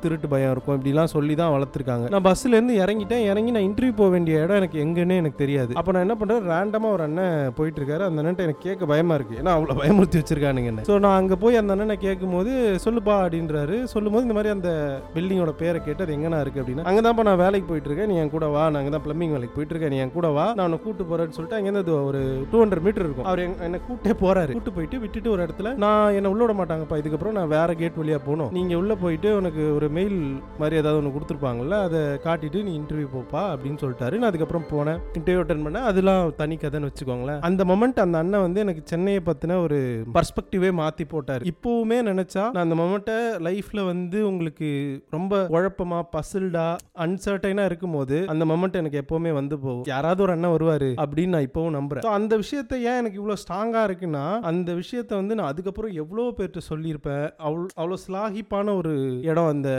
திருட்டு 0.03 0.27
பயம் 0.33 0.51
இருக்கும் 0.53 0.75
இப்படிலாம் 0.75 0.98
சொல்லி 1.07 1.33
தான் 1.41 1.53
வளர்த்துருக்காங்க. 1.55 2.05
நான் 2.13 2.25
பஸ்ல 2.27 2.53
இருந்து 2.57 2.75
இறங்கிட்டேன். 2.83 3.23
இறங்கி 3.31 3.51
நான் 3.55 3.67
இன்டர்வியூ 3.67 3.95
போக 3.99 4.09
வேண்டிய 4.15 4.43
இடம் 4.43 4.59
எனக்கு 4.61 4.79
எங்கன்னு 4.85 5.19
எனக்கு 5.21 5.41
தெரியாது. 5.43 5.73
அப்போ 5.79 5.91
நான் 5.95 6.05
என்ன 6.07 6.17
பண்ணுறேன் 6.19 6.47
ரேண்டமாக 6.51 6.95
ஒரு 6.97 7.03
அண்ணன் 7.07 7.53
போயிட்டு 7.59 7.79
இருக்காரு 7.81 8.05
அந்த 8.07 8.19
அண்ணன் 8.21 8.45
எனக்கு 8.47 8.65
கேட்க 8.67 8.91
பயமா 8.93 9.15
இருக்கு. 9.19 9.39
ஏன்னா 9.41 9.53
அவ்வளோ 9.57 9.77
பயமுறுத்தி 9.81 10.19
வச்சிருக்கானுங்க 10.21 10.71
என்ன. 10.73 10.85
ஸோ 10.89 10.97
நான் 11.05 11.17
அங்கே 11.21 11.37
போய் 11.43 11.59
அந்த 11.61 11.75
அண்ணனை 11.75 11.97
கேட்கும்போது 12.05 12.51
சொல்லுப்பா 12.85 13.15
அப்படின்றாரு. 13.23 13.77
சொல்லும்போது 13.93 14.25
இந்த 14.27 14.37
மாதிரி 14.37 14.53
அந்த 14.55 14.71
பில்டிங்கோட 15.15 15.53
பேரை 15.61 15.81
கேட்டு 15.87 16.05
அது 16.05 16.15
எங்கன்னா 16.17 16.41
இருக்கு? 16.43 16.61
அப்படின்னா 16.63 16.87
அங்கே 16.91 17.03
தான்ப்பா 17.07 17.27
நான் 17.29 17.41
வேலைக்கு 17.43 17.69
போயிட்டு 17.71 17.89
இருக்கேன் 17.91 18.11
நீ 18.13 18.17
என் 18.23 18.33
கூட 18.35 18.47
வா. 18.55 18.63
நான் 18.71 18.81
அங்கே 18.81 18.93
தான் 18.97 19.05
பிளம்பிங் 19.07 19.33
வேலைக்கு 19.35 19.55
போயிட்டு 19.57 19.75
இருக்கேன் 19.75 19.93
நீ 19.95 19.99
என் 20.05 20.15
கூட 20.17 20.29
வா. 20.37 20.47
நான் 20.57 20.65
உன்னை 20.69 20.79
கூட்டு 20.85 21.09
போறேன்னு 21.11 21.35
சொல்லிட்டு 21.37 21.57
அங்கேருந்து 21.59 21.83
அது 21.85 21.93
ஒரு 22.09 22.21
டூ 22.51 22.59
ஹண்ட்ரட் 22.63 22.85
மீட்டர் 22.87 23.05
இருக்கும். 23.07 23.27
அவர் 23.31 23.43
என்னை 23.67 23.79
கூட்டே 23.87 24.15
போறாரு. 24.23 24.53
கூட்டு 24.57 24.75
போயிட்டு 24.77 24.99
விட்டுட்டு 25.03 25.33
ஒரு 25.35 25.43
இடத்துல 25.45 25.73
நான் 25.85 26.15
என்ன 26.19 26.29
உள்ள 26.33 26.41
விட 26.45 26.55
மாட்டாங்கப்பா. 26.59 26.99
இதுக்கப்புறம் 27.01 27.37
நான் 27.39 27.53
வேற 27.55 27.69
கேட் 27.81 27.99
வழியாக 28.01 28.21
போகணும். 28.27 28.51
நீங்கள் 28.57 28.79
உள்ளே 28.81 28.95
போயிட்டு 29.03 29.29
உனக்கு 29.39 29.63
ஒரு 29.77 29.87
மெயில் 29.97 30.17
மாதிரி 30.61 30.75
ஏதாவது 30.81 30.88
ஒன்று 30.97 31.13
கொடுத்துருப்பாங்கல்ல 31.15 31.77
அதை 31.87 32.01
காட்டிட்டு 32.25 32.59
நீ 32.67 32.71
இன்டர்வியூ 32.79 33.07
போப்பா 33.15 33.43
அப்படின்னு 33.53 33.81
சொல்லிட்டாரு. 33.83 34.15
நான் 34.19 34.29
அதுக்கப்புறம் 34.31 34.67
போனேன். 34.73 34.99
இன்டர்வியூ 35.19 35.41
அட்டன் 35.43 35.63
பண்ணேன். 35.65 35.87
அதெல்லாம் 35.91 36.21
தனி 36.41 36.57
கதைன்னு 36.63 36.89
வச்சுக்கோங்களேன். 36.89 37.41
அந்த 37.49 37.63
மொமெண்ட் 37.71 38.01
அந்த 38.05 38.17
அண்ணன் 38.23 38.45
வந்து 38.45 38.63
எனக்கு 38.65 38.83
சென்னையை 38.93 39.21
பற்றின 39.29 39.59
ஒரு 39.65 39.79
பர்ஸ்பெக்டிவே 40.17 40.71
மாற்றி 40.81 41.05
போட்டார். 41.13 41.45
இப்போவுமே 41.53 41.99
நினச்சா 42.09 42.45
நான் 42.55 42.65
அந்த 42.65 42.77
மொமெண்ட்டை 42.81 43.17
லைஃப்பில் 43.47 43.83
வந்து 43.91 44.19
உங்களுக்கு 44.31 44.69
ரொம்ப 45.17 45.41
குழப்பமாக 45.53 46.05
பசில்டா 46.15 46.67
அன்சர்டைனாக 47.05 47.69
இருக்கும்போது 47.71 48.17
அந்த 48.33 48.45
மொமெண்ட் 48.51 48.79
எனக்கு 48.81 49.01
எப்போவுமே 49.03 49.33
வந்து 49.39 49.55
போகும். 49.65 49.85
யாராவது 49.93 50.23
ஒரு 50.25 50.33
அண்ணன் 50.35 50.55
வருவார் 50.55 50.87
அப்படின்னு 51.03 51.35
நான் 51.35 51.47
இப்போவும் 51.47 51.75
நம்புகிறேன் 51.77 52.17
அந்த 52.19 52.33
விஷயத்தை 52.43 52.77
ஏன் 52.89 52.99
எனக்கு 53.01 53.19
இவ்வளோ 53.21 53.37
ஸ்ட்ராங்காக 53.43 53.87
இருக்குன்னா 53.89 54.25
அந்த 54.51 54.69
விஷயத்த 54.81 55.11
வந்து 55.21 55.37
நான் 55.39 55.51
அதுக்கப்புறம் 55.51 55.93
எவ்வளோ 56.03 56.25
பேர்கிட்ட 56.37 56.61
சொல்லியிருப்பேன். 56.71 57.25
அவ்வளோ 57.47 57.67
அவ்வளோ 57.81 57.97
ஸ்லாகிப்பான 58.05 58.75
ஒரு 58.81 58.93
இடம் 59.29 59.51
அந்த 59.53 59.69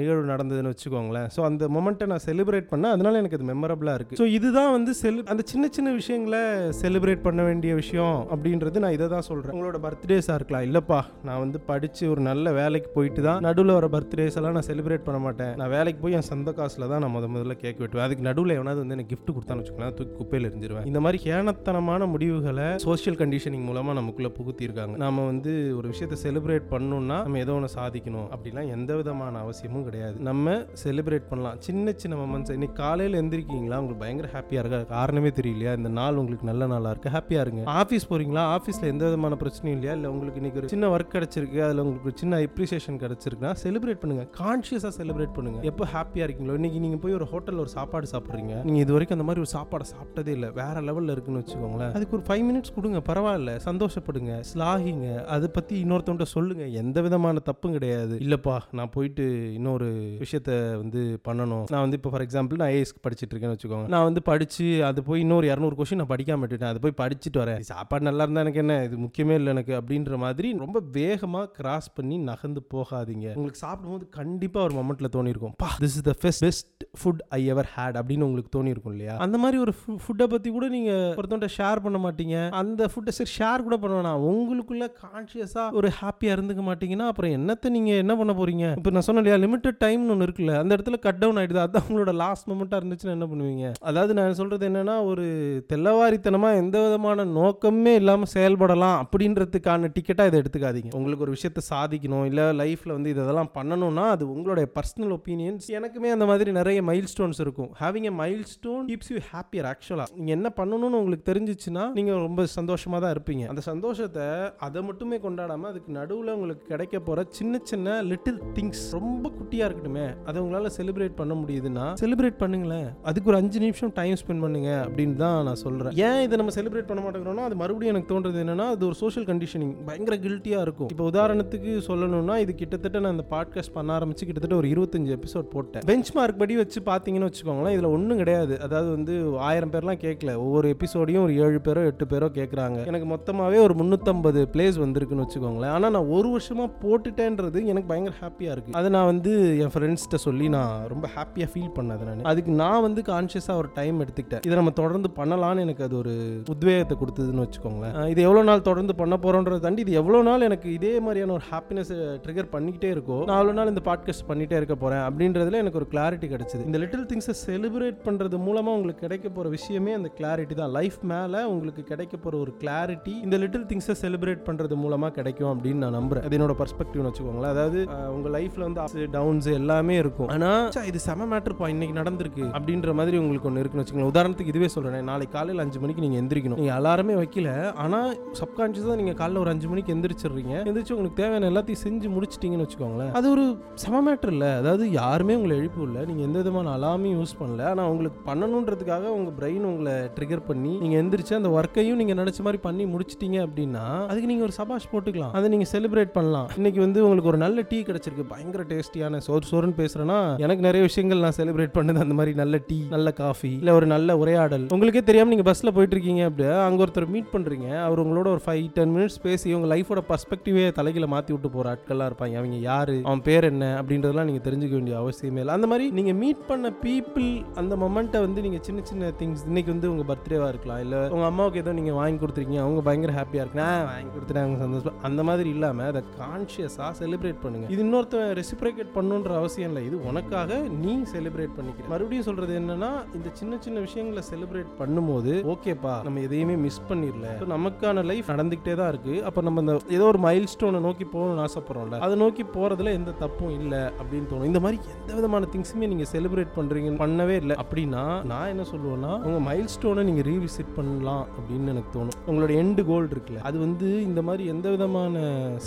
நிகழ்வு 0.00 0.24
நடந்தது. 0.32 0.57
நடந்ததுன்னு 0.58 0.72
வச்சுக்கோங்களேன். 0.74 1.28
ஸோ 1.34 1.40
அந்த 1.48 1.64
மொமெண்ட்டை 1.76 2.06
நான் 2.12 2.24
செலிப்ரேட் 2.28 2.68
பண்ணேன். 2.72 2.92
அதனால 2.96 3.18
எனக்கு 3.22 3.36
அது 3.38 3.46
மெமரபிளாக 3.52 3.94
இருக்குது 3.98 4.18
ஸோ 4.20 4.26
இதுதான் 4.38 4.72
வந்து 4.76 4.92
செலி 5.02 5.20
அந்த 5.32 5.42
சின்ன 5.52 5.64
சின்ன 5.76 5.88
விஷயங்களை 6.00 6.42
செலிப்ரேட் 6.82 7.22
பண்ண 7.26 7.40
வேண்டிய 7.48 7.72
விஷயம் 7.82 8.18
அப்படின்றது 8.34 8.82
நான் 8.84 8.96
இதை 8.98 9.08
தான் 9.14 9.26
சொல்கிறேன் 9.30 9.54
உங்களோட 9.56 9.78
பர்த்டேஸாக 9.86 10.38
இருக்கலாம். 10.40 10.64
இல்லைப்பா 10.68 11.00
நான் 11.28 11.40
வந்து 11.44 11.60
படித்து 11.70 12.04
ஒரு 12.12 12.22
நல்ல 12.30 12.52
வேலைக்கு 12.60 12.90
போயிட்டு 12.96 13.22
தான் 13.28 13.42
நடுவில் 13.48 13.74
வர 13.78 13.88
பர்த்டேஸ் 13.96 14.38
எல்லாம் 14.40 14.56
நான் 14.58 14.68
செலிப்ரேட் 14.70 15.06
பண்ண 15.08 15.20
மாட்டேன். 15.26 15.52
நான் 15.62 15.72
வேலைக்கு 15.76 16.00
போய் 16.04 16.16
என் 16.20 16.28
சொந்த 16.32 16.52
காசில் 16.60 16.88
தான் 16.92 17.02
நான் 17.04 17.14
முத 17.16 17.28
முதல்ல 17.34 17.56
கேக் 17.64 17.82
வெட்டுவேன். 17.84 18.06
அதுக்கு 18.06 18.26
நடுவில் 18.30 18.56
எவனாவது 18.58 18.82
வந்து 18.84 18.96
எனக்கு 18.98 19.12
கிஃப்ட் 19.14 19.34
கொடுத்தான்னு 19.36 19.62
வச்சுக்கலாம் 19.62 19.96
தூக்கி 20.00 20.16
குப்பையில் 20.20 20.48
எரிஞ்சிருவேன். 20.50 20.86
இந்த 20.92 21.02
மாதிரி 21.06 21.18
ஏனத்தனமான 21.36 22.06
முடிவுகளை 22.14 22.68
சோஷியல் 22.86 23.18
கண்டிஷனிங் 23.22 23.66
மூலமாக 23.70 23.96
நமக்குள்ளே 24.00 24.32
புகுத்தியிருக்காங்க. 24.38 24.96
நம்ம 25.06 25.26
வந்து 25.32 25.52
ஒரு 25.78 25.86
விஷயத்தை 25.94 26.18
செலிப்ரேட் 26.24 26.66
பண்ணணும்னா 26.74 27.18
நம்ம 27.26 27.40
ஏதோ 27.44 27.54
ஒன்று 27.58 27.70
சாதிக்கணும். 27.78 28.28
அப்படிலாம் 28.34 28.70
எந்த 28.76 28.90
விதமான 29.00 29.40
அவசியமும் 29.44 29.86
கிடையாது. 29.88 30.16
நம்ம 30.28 30.47
செலிப்ரேட் 30.84 31.28
பண்ணலாம். 31.30 31.56
சின்ன 31.58 31.92
சின்ன 31.96 32.16
மொமெண்ட்ஸ் 32.16 32.52
இன்னைக்கு 32.52 32.76
காலையில் 32.82 33.20
எந்திரிக்கீங்களா? 33.22 33.76
உங்களுக்கு 33.76 34.02
பயங்கர 34.04 34.28
ஹாப்பியாக 34.34 34.62
இருக்கா? 34.62 34.80
காரணமே 34.82 35.28
தெரியலையா? 35.28 35.76
இந்த 35.76 35.88
நாள் 35.88 36.16
உங்களுக்கு 36.16 36.46
நல்ல 36.46 36.66
நாளாக 36.66 36.96
இருக்கு. 36.96 37.10
ஹாப்பியாக 37.16 37.40
இருங்க. 37.40 37.62
ஆஃபீஸ் 37.72 38.06
போறீங்களா? 38.10 38.44
ஆஃபீஸில் 38.56 38.84
எந்த 38.84 39.04
விதமான 39.04 39.36
பிரச்சனையும் 39.40 39.76
இல்லையா? 39.78 39.92
இல்லை 39.92 40.10
உங்களுக்கு 40.10 40.40
இன்றைக்கி 40.40 40.56
ஒரு 40.56 40.68
சின்ன 40.68 40.96
ஒர்க் 40.96 41.14
கிடைச்சிருக்கு. 41.16 41.60
அதில் 41.60 41.78
உங்களுக்கு 41.78 42.04
ஒரு 42.04 42.16
சின்ன 42.16 42.38
அப்ரிசியேஷன் 42.38 42.98
கிடைச்சிருக்குன்னா 43.04 43.54
செலிப்ரேட் 43.64 44.00
பண்ணுங்க. 44.02 44.28
கான்ஷியஸாக 44.42 44.92
செலிப்ரேட் 44.98 45.32
பண்ணுங்க. 45.32 45.60
எப்போ 45.60 45.86
ஹாப்பியாக 45.94 46.28
இருக்கீங்களோ? 46.28 46.54
இன்னைக்கு 46.54 46.80
நீங்கள் 46.80 46.98
போய் 46.98 47.12
ஒரு 47.12 47.28
ஹோட்டலில் 47.32 47.58
ஒரு 47.58 47.68
சாப்பாடு 47.68 48.06
சாப்பிட்றீங்க. 48.12 48.64
நீங்கள் 48.64 48.82
இது 48.82 48.92
வரைக்கும் 48.92 49.20
அந்த 49.20 49.32
மாதிரி 49.32 49.46
ஒரு 49.46 49.50
சாப்பாடை 49.56 49.86
சாப்பிட்டதே 49.94 50.26
இல்லை. 50.26 50.50
வேற 50.50 50.80
லெவலில் 50.80 51.10
இருக்குன்னு 51.10 51.44
வச்சுக்கோங்களேன். 51.44 51.92
அதுக்கு 51.92 52.16
ஒரு 52.16 52.26
ஃபைவ் 52.28 52.46
மினிட்ஸ் 52.48 52.74
கொடுங்க. 52.74 53.02
பரவாயில்ல. 53.12 53.58
சந்தோஷப்படுங்க. 53.64 54.42
ஸ்லாகிங்க 54.54 55.24
அதை 55.24 55.48
பற்றி 55.48 55.84
இன்னொருத்தவன்ட்ட 55.84 56.22
சொல்லுங்க. 56.22 56.64
எந்த 56.64 57.00
விதமான 57.00 57.38
தப்பும் 57.38 57.72
கிடையாது. 57.72 58.18
இல்லைப்பா 58.18 58.58
நான் 58.72 58.90
போயிட்டு 58.90 59.54
இன்னொரு 59.54 60.16
விஷயத்த 60.18 60.37
வந்து 60.82 61.20
பண்ணணும். 61.28 61.64
நான் 61.72 61.84
வந்து 61.84 61.98
இப்போ 62.00 62.10
ஃபார் 62.12 62.24
எக்ஸாம்பிள் 62.26 62.60
நான் 62.62 62.72
ஏஎஸ்க்கு 62.76 63.02
படிச்சுட்டு 63.06 63.32
இருக்கேன்னு 63.32 63.56
வச்சுக்கோங்க. 63.56 63.88
நான் 63.94 64.06
வந்து 64.08 64.22
படிச்சு 64.30 64.66
அது 64.88 65.02
போய் 65.08 65.22
இன்னொரு 65.24 65.46
இரநூறு 65.52 65.78
கொஸ்டின் 65.78 66.00
நான் 66.02 66.12
படிக்காம 66.14 66.42
விட்டுட்டேன். 66.44 66.72
அதை 66.72 66.82
போய் 66.86 66.96
படிச்சுட்டு 67.02 67.40
வரேன். 67.42 67.60
சாப்பாடு 67.72 68.06
நல்லா 68.08 68.24
இருந்தா 68.26 68.44
எனக்கு 68.46 68.62
என்ன? 68.64 68.76
இது 68.88 68.98
முக்கியமே 69.06 69.36
இல்லை 69.40 69.52
எனக்கு 69.56 69.74
அப்படின்ற 69.80 70.18
மாதிரி 70.24 70.50
ரொம்ப 70.64 70.82
வேகமாக 70.98 71.50
கிராஸ் 71.58 71.88
பண்ணி 71.98 72.18
நகர்ந்து 72.30 72.62
போகாதீங்க. 72.74 73.26
உங்களுக்கு 73.38 73.62
சாப்பிடும்போது 73.64 74.08
கண்டிப்பாக 74.18 74.66
ஒரு 74.68 74.76
மொமெண்ட்ல 74.80 75.10
தோணிருக்கும். 75.18 75.54
பா 75.64 75.70
this 75.84 75.98
is 76.00 76.06
the 76.10 76.14
best 76.24 76.44
best 76.46 76.84
food 77.00 77.22
I 77.38 77.40
ever 77.54 77.70
had 77.74 77.96
அப்படின்னு 78.00 78.26
உங்களுக்கு 78.28 78.54
தோணிருக்கும் 78.56 78.94
இல்லையா? 78.96 79.14
அந்த 79.24 79.36
மாதிரி 79.42 79.58
ஒரு 79.64 79.72
ஃபுட்டை 80.04 80.26
பற்றி 80.34 80.48
கூட 80.56 80.68
நீங்கள் 80.76 81.14
ஒருத்தவன்ட்ட 81.20 81.50
ஷேர் 81.58 81.84
பண்ண 81.84 82.00
மாட்டீங்க. 82.04 82.36
அந்த 82.60 82.90
ஃபுட்டை 82.92 83.12
சரி 83.18 83.32
ஷேர் 83.38 83.64
கூட 83.66 83.76
பண்ண 83.82 83.94
வேணாம். 83.98 84.22
உங்களுக்குள்ள 84.30 84.86
கான்ஷியஸாக 85.02 85.76
ஒரு 85.80 85.88
ஹாப்பியாக 86.00 86.36
இருந்துக்க 86.38 86.62
மாட்டீங்கன்னா 86.68 87.06
அப்புறம் 87.12 87.34
என்னத்தை 87.38 87.68
நீங்கள் 87.76 88.00
என்ன 88.04 88.16
பண்ண 88.20 88.32
போறீங்க? 88.40 88.66
இப்போ 88.78 88.90
நான் 88.96 89.06
சொன்னேன் 89.06 89.22
இல்லையா 89.24 89.40
லிமிட்டட் 89.44 89.78
டைம்னு 89.84 90.12
ஒன்று 90.14 90.27
இருக்குல்ல 90.28 90.54
அந்த 90.62 90.72
இடத்துல 90.76 90.98
கட் 91.06 91.20
டவுன் 91.22 91.40
ஆகிடுது 91.42 91.62
அதான் 91.64 91.86
உங்களோட 91.88 92.14
லாஸ்ட் 92.22 92.48
மூமெண்ட்டாக 92.50 92.80
இருந்துச்சுன்னா 92.82 93.16
என்ன 93.16 93.28
பண்ணுவீங்க? 93.32 93.66
அதாவது 93.90 94.12
நான் 94.18 94.38
சொல்கிறது 94.40 94.64
என்னென்னா 94.70 94.96
ஒரு 95.10 95.26
தெல்லவாரித்தனமாக 95.72 96.60
எந்த 96.62 96.76
விதமான 96.86 97.24
நோக்கமே 97.38 97.94
இல்லாமல் 98.00 98.32
செயல்படலாம் 98.36 98.96
அப்படின்றதுக்கான 99.04 99.90
டிக்கெட்டாக 99.96 100.30
இதை 100.30 100.38
எடுத்துக்காதீங்க. 100.42 100.90
உங்களுக்கு 100.98 101.24
ஒரு 101.26 101.34
விஷயத்தை 101.36 101.62
சாதிக்கணும் 101.72 102.26
இல்லை 102.30 102.46
லைஃப்பில் 102.60 102.94
வந்து 102.96 103.12
இதெல்லாம் 103.14 103.50
பண்ணணும்னா 103.58 104.04
அது 104.14 104.24
உங்களுடைய 104.34 104.66
பர்சனல் 104.76 105.14
ஒப்பீனியன்ஸ் 105.18 105.66
எனக்குமே 105.78 106.10
அந்த 106.16 106.26
மாதிரி 106.30 106.50
நிறைய 106.60 106.78
மைல் 106.90 107.10
ஸ்டோன்ஸ் 107.12 107.40
இருக்கும். 107.44 107.70
Having 107.82 108.08
a 108.10 108.14
milestone 108.54 108.84
keeps 108.90 109.12
you 109.14 109.20
happier 109.32 109.68
ஆக்சுவலாக 109.72 110.16
நீங்கள் 110.18 110.36
என்ன 110.38 110.50
பண்ணணும்னு 110.60 111.00
உங்களுக்கு 111.02 111.28
தெரிஞ்சிச்சுன்னா 111.30 111.86
நீங்கள் 111.98 112.22
ரொம்ப 112.26 112.46
சந்தோஷமாக 112.58 113.00
தான் 113.04 113.14
இருப்பீங்க. 113.16 113.44
அந்த 113.52 113.64
சந்தோஷத்தை 113.70 114.26
அதை 114.68 114.82
மட்டுமே 114.88 115.18
கொண்டாடாமல் 115.26 115.70
அதுக்கு 115.72 115.90
நடுவில் 115.98 116.34
உங்களுக்கு 116.36 116.64
கிடைக்க 116.72 116.96
போகிற 117.08 117.26
சின்ன 117.38 117.60
சின்ன 117.70 117.96
லிட்டில் 118.10 118.40
திங்ஸ் 118.56 118.84
ரொம்ப 118.98 119.24
குட்டியாக 119.38 119.68
இருக்கட்டுமே 119.68 120.06
அதை 120.28 120.38
உங்களால் 120.44 120.74
செலிப்ரேட் 120.78 121.14
பண்ண 121.20 121.34
முடியுதுன்னா 121.40 121.86
செலிப்ரேட் 122.02 122.38
பண்ணுங்களேன். 122.42 122.88
அதுக்கு 123.10 123.30
ஒரு 123.32 123.38
அஞ்சு 123.40 123.58
நிமிஷம் 123.64 123.92
டைம் 123.98 124.16
ஸ்பெண்ட் 124.22 124.42
பண்ணுங்க 124.44 124.70
அப்படின்னு 124.86 125.16
தான் 125.24 125.38
நான் 125.48 125.60
சொல்கிறேன் 125.64 125.94
ஏன் 126.08 126.20
இதை 126.26 126.38
நம்ம 126.40 126.54
செலிப்ரேட் 126.58 126.88
பண்ண 126.90 127.02
மாட்டேங்கிறோம்னா 127.04 127.46
அது 127.48 127.56
மறுபடியும் 127.62 127.94
எனக்கு 127.94 128.10
தோன்றது 128.12 128.40
என்னன்னா 128.44 128.66
அது 128.74 128.84
ஒரு 128.90 128.98
சோஷியல் 129.02 129.26
கண்டிஷனிங் 129.30 129.74
பயங்கர 129.88 130.16
கில்ட்டியாக 130.26 130.66
இருக்கும். 130.66 130.90
இப்போ 130.94 131.06
உதாரணத்துக்கு 131.12 131.72
சொல்லணும்னா 131.90 132.36
இது 132.44 132.54
கிட்டத்தட்ட 132.62 133.02
நான் 133.04 133.16
இந்த 133.16 133.26
பாட்காஸ்ட் 133.34 133.74
பண்ண 133.76 133.96
ஆரம்பிச்சு 133.98 134.26
கிட்டத்தட்ட 134.28 134.56
ஒரு 134.60 134.70
இருபத்தஞ்சு 134.74 135.12
எபிசோட் 135.18 135.48
போட்டேன். 135.54 135.86
பெஞ்ச் 135.92 136.12
மார்க் 136.18 136.40
படி 136.42 136.56
வச்சு 136.62 136.82
பார்த்தீங்கன்னு 136.90 137.30
வச்சுக்கோங்களேன் 137.30 137.76
இதில் 137.76 137.90
ஒன்றும் 137.96 138.20
கிடையாது. 138.22 138.54
அதாவது 138.66 138.90
வந்து 138.96 139.14
ஆயிரம் 139.48 139.72
பேர்லாம் 139.74 140.00
கேட்கல 140.04 140.34
ஒவ்வொரு 140.44 140.68
எபிசோடையும் 140.76 141.24
ஒரு 141.26 141.34
ஏழு 141.46 141.60
பேரோ 141.68 141.84
எட்டு 141.90 142.06
பேரோ 142.12 142.30
கேட்குறாங்க 142.38 142.78
எனக்கு 142.92 143.08
மொத்தமாகவே 143.14 143.60
ஒரு 143.66 143.76
முந்நூற்றம்பது 143.80 144.42
பிளேஸ் 144.54 144.78
வந்திருக்குன்னு 144.84 145.26
வச்சுக்கோங்களேன். 145.26 145.74
ஆனால் 145.76 145.94
நான் 145.96 146.12
ஒரு 146.16 146.30
வருஷமாக 146.34 146.70
போட்டுட்டேன்றது 146.84 147.58
எனக்கு 147.72 147.90
பயங்கர 147.92 148.14
ஹாப்பியாக 148.22 148.54
இருக்குது 148.54 148.78
அதை 148.80 148.90
நான் 148.96 149.10
வந்து 149.12 149.32
என் 149.64 149.74
ஃப்ரெண்ட்ஸ் 149.74 150.07
ஃப்ரெண்ட்ஸ்கிட்ட 150.08 150.28
சொல்லி 150.28 150.46
நான் 150.56 150.74
ரொம்ப 150.92 151.06
ஹாப்பியாக 151.14 151.48
ஃபீல் 151.52 151.72
பண்ணது 151.78 152.02
நான். 152.08 152.22
அதுக்கு 152.30 152.52
நான் 152.62 152.82
வந்து 152.86 153.00
கான்ஷியஸாக 153.08 153.60
ஒரு 153.62 153.68
டைம் 153.78 153.96
எடுத்துக்கிட்டேன். 154.04 154.42
இதை 154.46 154.54
நம்ம 154.60 154.72
தொடர்ந்து 154.80 155.08
பண்ணலான்னு 155.18 155.64
எனக்கு 155.66 155.82
அது 155.86 155.94
ஒரு 156.02 156.14
உத்வேகத்தை 156.54 156.94
கொடுத்ததுன்னு 157.02 157.44
வச்சுக்கோங்களேன். 157.44 157.96
இது 158.12 158.20
எவ்வளோ 158.28 158.42
நாள் 158.50 158.64
தொடர்ந்து 158.68 158.94
பண்ண 159.00 159.16
போகிறோன்றதை 159.24 159.60
தாண்டி 159.66 159.84
இது 159.86 159.94
எவ்வளோ 160.02 160.20
நாள் 160.28 160.46
எனக்கு 160.48 160.68
இதே 160.78 160.92
மாதிரியான 161.06 161.34
ஒரு 161.38 161.44
ஹாப்பினஸ் 161.52 161.92
ட்ரிகர் 162.24 162.50
பண்ணிக்கிட்டே 162.54 162.90
இருக்கோ 162.96 163.18
நான் 163.28 163.38
அவ்வளோ 163.40 163.54
நாள் 163.58 163.72
இந்த 163.74 163.82
பாட்காஸ்ட் 163.90 164.26
பண்ணிகிட்டே 164.30 164.58
இருக்க 164.60 164.76
போகிறேன் 164.84 165.04
அப்படின்றதுல 165.08 165.60
எனக்கு 165.64 165.80
ஒரு 165.82 165.88
கிளாரிட்டி 165.94 166.28
கிடச்சிது. 166.34 166.62
இந்த 166.70 166.80
லிட்டில் 166.84 167.06
திங்ஸை 167.12 167.36
செலிப்ரேட் 167.44 168.00
பண்ணுறது 168.08 168.38
மூலமாக 168.46 168.76
உங்களுக்கு 168.78 169.04
கிடைக்க 169.06 169.26
போகிற 169.36 169.52
விஷயமே 169.58 169.94
அந்த 169.98 170.10
கிளாரிட்டி 170.20 170.56
தான். 170.62 170.72
லைஃப் 170.78 171.00
மேலே 171.14 171.42
உங்களுக்கு 171.52 171.84
கிடைக்க 171.92 172.14
போகிற 172.16 172.40
ஒரு 172.44 172.54
கிளாரிட்டி 172.64 173.14
இந்த 173.26 173.36
லிட்டில் 173.44 173.68
திங்ஸை 173.72 173.96
செலிப்ரேட் 174.04 174.42
பண்ணுறது 174.48 174.76
மூலமாக 174.84 175.12
கிடைக்கும் 175.20 175.52
அப்படின்னு 175.54 175.82
நான் 175.84 175.98
நம்புகிறேன் 176.00 176.26
அது 176.28 176.36
என்னோட 176.38 176.56
பர்ஸ்பெக்டிவ்னு 176.62 177.10
வச்சுக்கோங்களேன். 177.10 177.52
அதாவது 177.56 177.78
உங்கள் 178.16 178.34
லைஃப்பில் 178.38 178.66
வந்து 178.68 179.06
டவுன்ஸ் 179.18 179.48
எல்லாமே 179.60 179.87
இருக்கும். 179.94 180.28
ஆனா 180.28 180.68
ச்சே, 180.68 180.86
இது 180.86 180.98
செம 180.98 181.36
மேட்டர்ப்பா 181.36 181.68
இன்னைக்கு 181.68 182.00
நடந்திருக்கு. 182.00 182.44
அப்படின்ற 182.58 182.94
மாதிரி 182.94 183.16
உங்களுக்கு 183.16 183.48
ஒன்று 183.48 183.60
இருக்குன்னு 183.60 183.86
வச்சுக்கோங்களேன். 183.86 184.14
உதாரணத்துக்கு 184.14 184.46
இதுவே 184.46 184.68
சொல்றேன் 184.68 185.04
நாளைக்கு 185.04 185.38
காலையில் 185.38 185.64
அஞ்சு 185.64 185.80
மணிக்கு 185.80 186.08
நீங்க 186.08 186.18
எந்திரிக்கணும். 186.18 186.58
நீங்க 186.58 186.78
அலாரமே 186.78 187.22
வைக்கல 187.22 187.74
ஆனா 187.74 188.12
சப்கான்ஷியஸா 188.12 188.94
நீங்க 188.96 189.28
காலைல 189.28 189.38
ஒரு 189.38 189.50
அஞ்சு 189.50 189.68
மணிக்கு 189.68 189.94
எந்திரிச்சிடுறீங்க. 189.94 190.54
எந்திரிச்சு 190.68 190.92
உங்களுக்கு 190.92 191.22
தேவையான 191.22 191.50
எல்லாத்தையும் 191.50 191.84
செஞ்சு 191.88 192.08
முடிச்சிட்டீங்கன்னு 192.16 192.66
வச்சுக்கோங்களேன். 192.66 193.12
அது 193.12 193.30
ஒரு 193.30 193.58
செம 193.74 194.12
மேட்டர் 194.12 194.26
இல்லை. 194.26 194.48
அதாவது 194.48 194.90
யாருமே 194.90 195.34
உங்களை 195.34 195.58
எழுப்பு 195.58 195.82
இல்லை. 195.82 196.04
நீங்க 196.04 196.22
எந்த 196.22 196.38
விதமான 196.38 196.76
அலாமையும் 196.76 197.22
யூஸ் 197.22 197.36
பண்ணல. 197.40 197.62
ஆனா 197.62 197.88
உங்களுக்கு 197.88 198.20
பண்ணணுன்றதுக்காக 198.30 199.00
உங்க 199.00 199.46
பிரெயின் 199.46 199.66
உங்களை 199.70 199.92
ட்ரிகர் 199.92 200.46
பண்ணி 200.46 200.78
நீங்க 200.78 200.96
எந்திரிச்சு 201.02 201.34
அந்த 201.34 201.48
ஒர்க்கையும் 201.48 201.94
நீங்க 201.94 202.14
நினைச்ச 202.14 202.38
மாதிரி 202.38 202.56
பண்ணி 202.56 202.84
முடிச்சிட்டீங்க 202.84 203.38
அப்படின்னா 203.46 204.06
அதுக்கு 204.06 204.26
நீங்க 204.26 204.42
ஒரு 204.42 204.52
சபாஷ் 204.52 204.88
போட்டுக்கலாம். 204.92 205.32
அதை 205.32 205.48
நீங்க 205.48 205.66
செலிப்ரேட் 205.72 206.12
பண்ணலாம். 206.12 206.48
இன்னைக்கு 206.56 206.80
வந்து 206.80 207.02
உங்களுக்கு 207.02 207.28
ஒரு 207.28 207.38
நல்ல 207.38 207.64
டீ 207.68 207.82
கிடைச்சிருக்கு. 207.82 208.24
பயங்கர 208.28 208.64
டேஸ்டியான 208.64 209.16
சோறு 209.16 209.46
சோறுன்னு 209.50 209.77
பேசுறேன்னா 209.80 210.18
எனக்கு 210.44 210.66
நிறைய 210.68 210.82
விஷயங்கள் 210.88 211.24
நான் 211.26 211.36
செலிப்ரேட் 211.40 211.74
பண்ணது 211.78 212.04
அந்த 212.04 212.16
மாதிரி 212.18 212.34
நல்ல 212.42 212.60
டீ 212.70 212.78
நல்ல 212.94 213.12
காஃபி 213.22 213.52
இல்ல 213.62 213.72
ஒரு 213.78 213.86
நல்ல 213.94 214.16
உரையாடல். 214.22 214.66
உங்களுக்கே 214.76 215.02
தெரியாம 215.10 215.32
நீங்க 215.34 215.46
பஸ்ல 215.50 215.72
போயிட்டு 215.76 215.96
இருக்கீங்க 215.96 216.24
அப்படியே 216.30 216.52
அங்க 216.66 216.80
ஒருத்தர் 216.84 217.08
மீட் 217.14 217.32
பண்றீங்க. 217.32 217.68
அவர் 217.86 218.02
உங்களோட 218.04 218.28
ஒரு 218.34 218.42
ஃபைவ் 218.46 218.66
டென் 218.78 218.92
மினிட்ஸ் 218.96 219.20
பேசி 219.26 219.54
உங்க 219.58 219.68
லைஃபோட 219.74 220.02
பர்ஸ்பெக்டிவே 220.10 220.64
தலையில 220.78 221.08
மாத்தி 221.14 221.32
விட்டு 221.34 221.50
போற 221.56 221.66
ஆட்கள்லாம் 221.74 222.10
இருப்பாங்க. 222.10 222.36
அவங்க 222.40 222.56
யாரு? 222.70 222.96
அவன் 223.08 223.22
பேர் 223.28 223.48
என்ன? 223.50 223.64
அப்படின்றதெல்லாம் 223.80 224.28
நீங்க 224.30 224.42
தெரிஞ்சுக்க 224.48 224.76
வேண்டிய 224.78 224.96
அவசியமே 225.02 225.42
இல்லை. 225.42 225.54
அந்த 225.58 225.68
மாதிரி 225.72 225.86
நீங்க 225.98 226.12
மீட் 226.22 226.46
பண்ண 226.50 226.72
பீப்புள் 226.84 227.28
அந்த 227.62 227.76
மொமெண்ட்டை 227.84 228.20
வந்து 228.26 228.42
நீங்க 228.46 228.60
சின்ன 228.68 228.80
சின்ன 228.90 229.12
திங்ஸ் 229.20 229.44
இன்னைக்கு 229.50 229.72
வந்து 229.74 229.90
உங்க 229.92 230.04
பர்த்டேவா 230.10 230.48
இருக்கலாம். 230.52 230.80
இல்ல 230.86 230.96
உங்க 231.16 231.26
அம்மாவுக்கு 231.32 231.62
ஏதோ 231.64 231.72
நீங்க 231.78 231.92
வாங்கி 232.00 232.20
கொடுத்துருக்கீங்க. 232.24 232.62
அவங்க 232.66 232.82
பயங்கர 232.88 233.12
ஹாப்பியா 233.20 233.42
இருக்கு 233.44 233.62
நான் 233.62 233.88
வாங்கி 233.92 234.12
கொடுத்துட்டாங்க 234.16 234.58
சந்தோஷம் 234.64 234.98
அந்த 235.08 235.22
மாதிரி 235.30 235.48
இல்லாம 235.56 235.86
அதை 235.90 236.02
கான்சியஸா 236.20 236.88
செலிப்ரேட் 237.00 237.42
பண்ணுங்க. 237.42 237.66
இது 237.74 237.82
இன்னொருத்தன் 237.84 238.30
ரெசிப்ரேட் 238.40 238.94
பண்ணுன்ற 238.96 239.32
அவசியம் 239.40 239.67
இல்லை 239.68 239.82
இது 239.88 239.96
உனக்காக 240.10 240.60
நீ 240.82 240.94
செலிப்ரேட் 241.14 241.54
பண்ணிக்கிற. 241.58 241.86
மறுபடியும் 241.94 242.26
சொல்றது 242.28 242.52
என்னன்னா 242.60 242.90
இந்த 243.18 243.28
சின்ன 243.40 243.58
சின்ன 243.66 243.78
விஷயங்களை 243.86 244.24
செலிப்ரேட் 244.30 244.70
பண்ணும்போது 244.80 245.34
ஓகேப்பா 245.54 245.94
நம்ம 246.06 246.22
எதையுமே 246.28 246.56
மிஸ் 246.66 246.80
பண்ணிடல. 246.90 247.26
நமக்கான 247.54 248.04
லைஃப் 248.10 248.32
நடந்துகிட்டே 248.34 248.74
தான் 248.80 248.90
இருக்கு. 248.92 249.14
அப்ப 249.28 249.46
நம்ம 249.48 249.64
இந்த 249.64 249.74
ஏதோ 249.96 250.04
ஒரு 250.12 250.20
மைல் 250.26 250.48
ஸ்டோனை 250.54 250.80
நோக்கி 250.86 251.06
போகணும்னு 251.14 251.44
ஆசைப்படுறோம்ல 251.46 251.98
அதை 252.06 252.16
நோக்கி 252.24 252.46
போறதுல 252.56 252.92
எந்த 252.98 253.14
தப்பும் 253.22 253.54
இல்லை 253.60 253.82
அப்படின்னு 254.00 254.28
தோணும். 254.32 254.48
இந்த 254.50 254.62
மாதிரி 254.64 254.78
எந்த 254.96 255.10
விதமான 255.18 255.48
திங்ஸுமே 255.54 255.88
நீங்க 255.92 256.06
செலிப்ரேட் 256.14 256.52
பண்றீங்க 256.58 256.94
பண்ணவே 257.04 257.36
இல்லை. 257.42 257.56
அப்படின்னா 257.64 258.04
நான் 258.32 258.50
என்ன 258.54 258.66
சொல்லுவேன்னா 258.72 259.12
உங்க 259.28 259.40
மைல் 259.48 259.72
ஸ்டோனை 259.74 260.04
நீங்க 260.10 260.22
ரீவிசிட் 260.30 260.72
பண்ணலாம் 260.78 261.24
அப்படின்னு 261.36 261.72
எனக்கு 261.74 261.92
தோணும். 261.96 262.16
உங்களோட 262.30 262.52
எண்டு 262.62 262.84
கோல் 262.90 263.10
இருக்குல்ல 263.14 263.42
அது 263.48 263.56
வந்து 263.66 263.88
இந்த 264.08 264.20
மாதிரி 264.28 264.44
எந்த 264.54 264.68
விதமான 264.74 265.14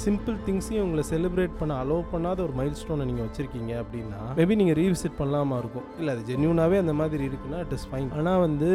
சிம்பிள் 0.03 0.37
திங்ஸையும் 0.47 0.85
உங்களை 0.85 1.03
செலிப்ரேட் 1.13 1.57
பண்ண 1.61 1.73
அலோவ் 1.83 2.05
பண்ணாத 2.13 2.41
ஒரு 2.47 2.55
மைல் 2.59 2.77
ஸ்டோனை 2.81 3.05
நீங்க 3.09 3.23
வச்சிருக்கீங்க 3.27 3.73
அப்படின்னா 3.91 4.19
மேபி 4.37 4.53
நீங்கள் 4.59 4.77
ரீவிசிட் 4.79 5.15
பண்ணலாமா 5.19 5.55
இருக்கும். 5.61 5.87
இல்லை 5.99 6.11
அது 6.15 6.21
ஜென்யூனாகவே 6.27 6.77
அந்த 6.83 6.93
மாதிரி 6.99 7.23
இருக்குன்னா 7.29 7.57
இட் 7.63 7.73
இஸ் 7.77 7.87
ஃபைன் 7.89 8.09
ஆனால் 8.17 8.41
வந்து 8.43 8.69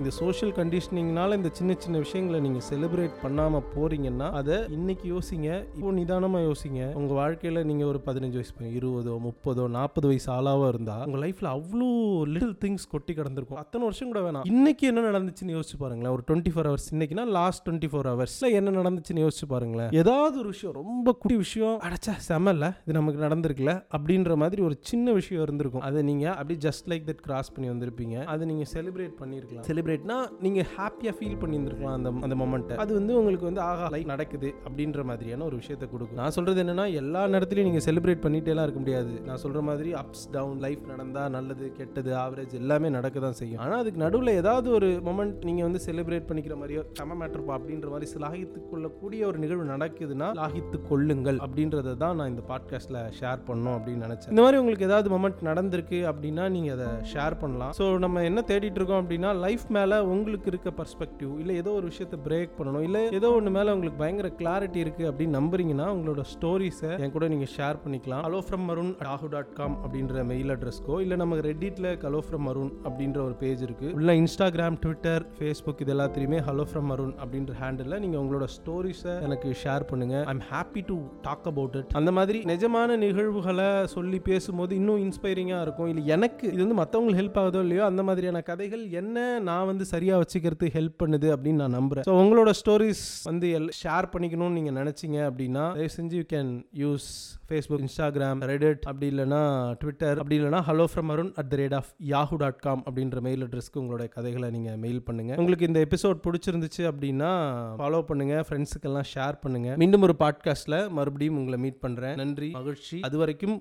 இந்த 0.00 0.10
சோஷியல் 0.18 0.52
கண்டிஷனிங்னால 0.58 1.36
இந்த 1.38 1.50
சின்ன 1.58 1.74
சின்ன 1.84 1.96
விஷயங்களை 2.04 2.38
நீங்கள் 2.44 2.64
செலிப்ரேட் 2.68 3.14
பண்ணாமல் 3.22 3.64
போறீங்கன்னா 3.74 4.28
அதை 4.40 4.56
இன்னைக்கு 4.76 5.06
யோசிங்க. 5.14 5.48
இப்போ 5.76 5.92
நிதானமாக 5.98 6.42
யோசிங்க. 6.48 6.82
உங்கள் 7.00 7.18
வாழ்க்கையில் 7.20 7.60
நீங்கள் 7.70 7.88
ஒரு 7.92 8.00
பதினஞ்சு 8.08 8.38
வயசு 8.40 8.70
இருபதோ 8.78 9.14
முப்பதோ 9.26 9.64
நாற்பது 9.78 10.06
வயசு 10.10 10.28
ஆளாவோ 10.36 10.68
இருந்தால் 10.72 11.02
உங்கள் 11.08 11.22
லைஃப்பில் 11.24 11.50
அவ்வளோ 11.56 11.88
லிட்டில் 12.34 12.54
திங்ஸ் 12.64 12.86
கொட்டி 12.94 13.12
கிடந்திருக்கும். 13.18 13.60
அத்தனை 13.64 13.82
வருஷம் 13.88 14.12
கூட 14.12 14.22
வேணாம். 14.28 14.46
இன்னைக்கு 14.52 14.86
என்ன 14.92 15.04
நடந்துச்சுன்னு 15.08 15.56
யோசிச்சு 15.56 15.78
பாருங்களேன். 15.82 16.14
ஒரு 16.18 16.24
டுவெண்ட்டி 16.30 16.52
ஃபோர் 16.54 16.68
ஹவர்ஸ் 16.70 16.88
இன்னைக்குனா 16.94 17.26
லாஸ்ட் 17.38 17.64
டுவெண்ட்டி 17.66 17.90
ஃபோர் 17.94 18.10
ஹவர்ஸில் 18.12 18.56
என்ன 18.60 18.76
நடந்துச்சுன்னு 18.78 19.26
யோசிச்சு 19.26 19.48
பாருங்களேன். 19.54 19.92
ஏதாவது 20.02 20.38
ஒரு 20.44 20.48
விஷயம் 20.54 20.78
ரொம்ப 20.80 21.16
குட்டி 21.20 21.38
விஷயம் 21.44 21.76
அடைச்சா 21.88 22.16
செமல்ல 22.30 22.72
இது 22.86 22.98
நமக்கு 23.00 23.26
நடந்திருக்குல்ல 23.26 23.74
அப்படின்ற 23.96 24.32
மாதிரி 24.36 24.42
ஒரு 24.50 24.76
சின்ன 24.80 25.12
விஷயம் 25.12 25.42
இருந்திருக்கும். 25.42 25.82
அதை 25.82 26.02
நீங்க 26.02 26.34
அப்படி 26.34 26.58
ஜஸ்ட் 26.66 26.86
லைக் 26.88 27.04
தட் 27.06 27.22
கிராஸ் 27.26 27.52
பண்ணி 27.52 27.70
வந்திருப்பீங்க. 27.70 28.24
அதை 28.24 28.46
நீங்க 28.46 28.64
செலிப்ரேட் 28.74 29.14
பண்ணிருக்கலாம். 29.20 29.64
செலிப்ரேட்னா 29.68 30.16
நீங்க 30.40 30.64
ஹாப்பியா 30.76 31.12
ஃபீல் 31.18 31.38
பண்ணியிருந்திருக்கலாம் 31.42 31.96
அந்த 31.98 32.12
அந்த 32.22 32.34
மொமெண்ட்டை 32.34 32.76
அது 32.76 32.94
வந்து 32.94 33.18
உங்களுக்கு 33.18 33.44
வந்து 33.44 33.60
ஆகா 33.60 33.88
லைக் 33.88 34.04
நடக்குது 34.04 34.54
அப்படின்ற 34.68 35.04
மாதிரியான 35.04 35.44
ஒரு 35.44 35.56
விஷயத்தை 35.56 35.88
கொடுக்கும். 35.90 36.20
நான் 36.22 36.30
சொல்றது 36.30 36.64
என்னன்னா 36.64 36.92
எல்லா 36.92 37.26
நேரத்துலையும் 37.26 37.68
நீங்க 37.70 37.82
செலிப்ரேட் 37.86 38.24
பண்ணிட்டேலாம் 38.26 38.62
இருக்க 38.62 38.80
முடியாது. 38.80 39.20
நான் 39.24 39.42
சொல்ற 39.42 39.62
மாதிரி 39.62 39.92
அப்ஸ் 39.94 40.26
டவுன் 40.32 40.58
லைஃப் 40.58 40.82
நடந்தா 40.86 41.28
நல்லது 41.28 41.72
கெட்டது 41.72 42.12
ஆவரேஜ் 42.14 42.54
எல்லாமே 42.62 42.88
நடக்க 42.88 43.20
தான் 43.20 43.32
செய்யும். 43.32 43.60
ஆனா 43.60 43.76
அதுக்கு 43.76 44.02
நடுவில் 44.04 44.32
ஏதாவது 44.40 44.70
ஒரு 44.70 44.90
மொமெண்ட் 45.08 45.44
நீங்க 45.44 45.62
வந்து 45.62 45.80
செலிப்ரேட் 45.86 46.28
பண்ணிக்கிற 46.30 46.56
மாதிரியோ 46.62 46.84
செம 46.92 47.14
மேட்டர்ப்பா 47.14 47.54
அப்படின்ற 47.58 47.88
மாதிரி 47.94 48.10
சிலாகித்துக் 48.14 48.68
கொள்ளக்கூடிய 48.70 49.26
ஒரு 49.26 49.38
நிகழ்வு 49.38 49.64
நடக்குதுன்னா 49.64 50.30
லாகித்து 50.42 50.80
கொள்ளுங்கள் 50.88 51.38
அப்படின்றத 51.38 51.96
தான் 51.96 52.16
நான் 52.16 52.28
இந்த 52.28 52.42
பாட்காஸ்ட்ல 52.48 53.00
ஷேர் 53.20 53.42
பண்ணோம் 53.46 53.76
அப்படின்னு 53.78 54.06
நினைச்சேன். 54.06 54.33
இந்த 54.34 54.42
மாதிரி 54.44 54.58
உங்களுக்கு 54.60 54.86
ஏதாவது 54.86 55.08
மொமெண்ட் 55.12 55.42
நடந்திருக்கு 55.48 55.98
அப்படின்னா 56.10 56.44
நீங்கள் 56.54 56.72
அதை 56.76 56.86
ஷேர் 57.10 57.34
பண்ணலாம். 57.42 57.72
ஸோ 57.78 57.84
நம்ம 58.04 58.22
என்ன 58.28 58.40
தேடிட்டு 58.48 58.78
இருக்கோம் 58.80 59.02
அப்படின்னா 59.02 59.28
லைஃப் 59.42 59.66
மேலே 59.76 59.96
உங்களுக்கு 60.12 60.48
இருக்க 60.52 60.70
பர்ஸ்பெக்டிவ் 60.78 61.34
இல்லை 61.42 61.54
ஏதோ 61.60 61.72
ஒரு 61.80 61.86
விஷயத்தை 61.90 62.18
பிரேக் 62.24 62.56
பண்ணணும் 62.56 62.84
இல்லை 62.86 63.02
ஏதோ 63.18 63.28
ஒன்று 63.34 63.50
மேலே 63.56 63.72
உங்களுக்கு 63.74 63.98
பயங்கர 64.00 64.28
கிளாரிட்டி 64.40 64.80
இருக்கு 64.84 65.04
அப்படின்னு 65.10 65.36
நம்புறீங்கன்னா 65.38 65.86
உங்களோட 65.96 66.22
ஸ்டோரிஸை 66.32 66.90
என் 67.04 67.14
கூட 67.16 67.28
நீங்கள் 67.34 67.52
ஷேர் 67.54 67.78
பண்ணிக்கலாம். 67.84 68.24
ஹலோ 68.26 68.40
ஃப்ரம் 68.46 68.66
மருன் 68.70 68.90
ராகு 69.08 69.30
டாட் 69.34 69.52
காம் 69.60 69.76
அப்படின்ற 69.82 70.24
மெயில் 70.32 70.50
அட்ரஸ்க்கோ 70.56 70.96
இல்லை 71.04 71.18
நம்ம 71.22 71.38
ரெட்டிட்டில் 71.48 71.88
ஹலோ 72.06 72.22
ஃப்ரம் 72.26 72.44
மருன் 72.48 72.72
அப்படின்ற 72.86 73.20
ஒரு 73.26 73.36
பேஜ் 73.44 73.62
இருக்குது 73.68 73.94
உள்ள 74.00 74.16
இன்ஸ்டாகிராம் 74.22 74.80
ட்விட்டர் 74.86 75.28
ஃபேஸ்புக் 75.38 75.84
இது 75.86 75.94
எல்லாத்திலையுமே 75.96 76.42
ஹலோ 76.48 76.66
ஃப்ரம் 76.72 76.90
மருன் 76.94 77.14
அப்படின்ற 77.22 77.56
ஹேண்டில் 77.62 77.96
நீங்கள் 78.06 78.22
உங்களோட 78.24 78.48
ஸ்டோரிஸை 78.56 79.16
எனக்கு 79.28 79.54
ஷேர் 79.62 79.88
பண்ணுங்க. 79.92 80.18
I'm 80.34 80.44
happy 80.52 80.84
to 80.90 80.98
talk 81.28 81.48
about 81.54 81.78
it 81.82 81.96
அந்த 82.02 82.12
மாதிரி 82.20 82.40
நிஜமான 82.54 82.98
நிகழ்வுகளை 83.06 83.70
சொல்லி 83.96 84.22
பேசும்போது 84.28 84.72
இன்னும் 84.76 85.02
இன்ஸ்பைரிங்காக 85.04 85.64
இருக்கும். 85.64 85.88
இல்லை 85.90 86.04
எனக்கு 86.14 86.44
இது 86.52 86.60
வந்து 86.64 86.78
மற்றவங்களுக்கு 86.80 87.20
ஹெல்ப் 87.20 87.38
ஆகுதோ 87.40 87.62
இல்லையோ 87.64 87.84
அந்த 87.84 88.02
மாதிரியான 88.02 88.42
கதைகள் 88.48 88.84
என்ன 89.00 89.16
நான் 89.48 89.66
வந்து 89.66 89.84
சரியாக 89.92 90.20
வச்சுக்கிறது 90.22 90.68
ஹெல்ப் 90.76 90.98
பண்ணுது 91.02 91.28
அப்படின்னு 91.34 91.62
நான் 91.64 91.76
நம்புகிறேன் 91.78 92.06
ஸோ 92.08 92.14
உங்களோட 92.22 92.50
ஸ்டோரிஸ் 92.60 93.04
வந்து 93.24 93.48
ஷேர் 93.80 94.08
பண்ணிக்கணும்னு 94.12 94.58
நீங்கள் 94.58 94.78
நினச்சிங்க 94.80 95.20
அப்படின்னா 95.28 95.64
தயவு 95.76 95.94
செஞ்சு 95.96 96.18
you 96.20 96.26
can 96.32 96.52
use 96.82 97.08
Facebook 97.48 97.82
Instagram 97.84 98.38
Reddit 98.50 98.84
அப்படி 98.84 99.08
இல்லைனா 99.12 99.40
ட்விட்டர் 99.80 100.18
அப்படி 100.18 100.38
இல்லைனா 100.38 100.60
hello 100.68 100.86
from 100.92 101.10
Arun 101.10 101.32
at 101.36 101.50
the 101.50 101.56
rate 101.56 101.74
of 101.74 101.90
Yahoo 102.08 102.36
dot 102.36 102.60
com 102.60 102.82
அப்படின்ற 102.86 103.20
மெயில் 103.20 103.44
அட்ரஸ்க்கு 103.46 103.80
உங்களோட 103.82 104.06
கதைகளை 104.08 104.50
நீங்கள் 104.50 104.78
மெயில் 104.78 105.02
பண்ணுங்கள் 105.08 105.38
உங்களுக்கு 105.38 105.66
இந்த 105.66 105.80
எபிசோட் 105.84 106.24
பிடிச்சிருந்துச்சு 106.26 106.84
அப்படின்னா 106.90 107.32
ஃபாலோ 107.80 108.02
பண்ணுங்கள் 108.08 108.44
ஃப்ரெண்ட்ஸுக்கெல்லாம் 108.48 109.08
ஷேர் 109.14 109.38
பண்ணுங்கள் 109.42 109.76
மீண்டும் 109.76 110.02
ஒரு 110.02 110.16
பாட்காஸ்ட்டில் 110.18 110.78
மறுபடியும் 110.90 111.36
உங்களை 111.36 111.58
மீட் 111.58 111.80
பண்ணுறேன் 111.82 112.16
நன்றி 112.16 112.50
மகிழ்ச்சி. 112.50 112.96
அது 113.00 113.16
வரைக்கும் 113.18 113.56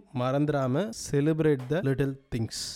மறந்துடாம 0.55 0.81
செலிப்ரேட் 1.03 1.63
த 1.69 1.79
லிட்டில் 1.88 2.15
திங்ஸ் 2.33 2.63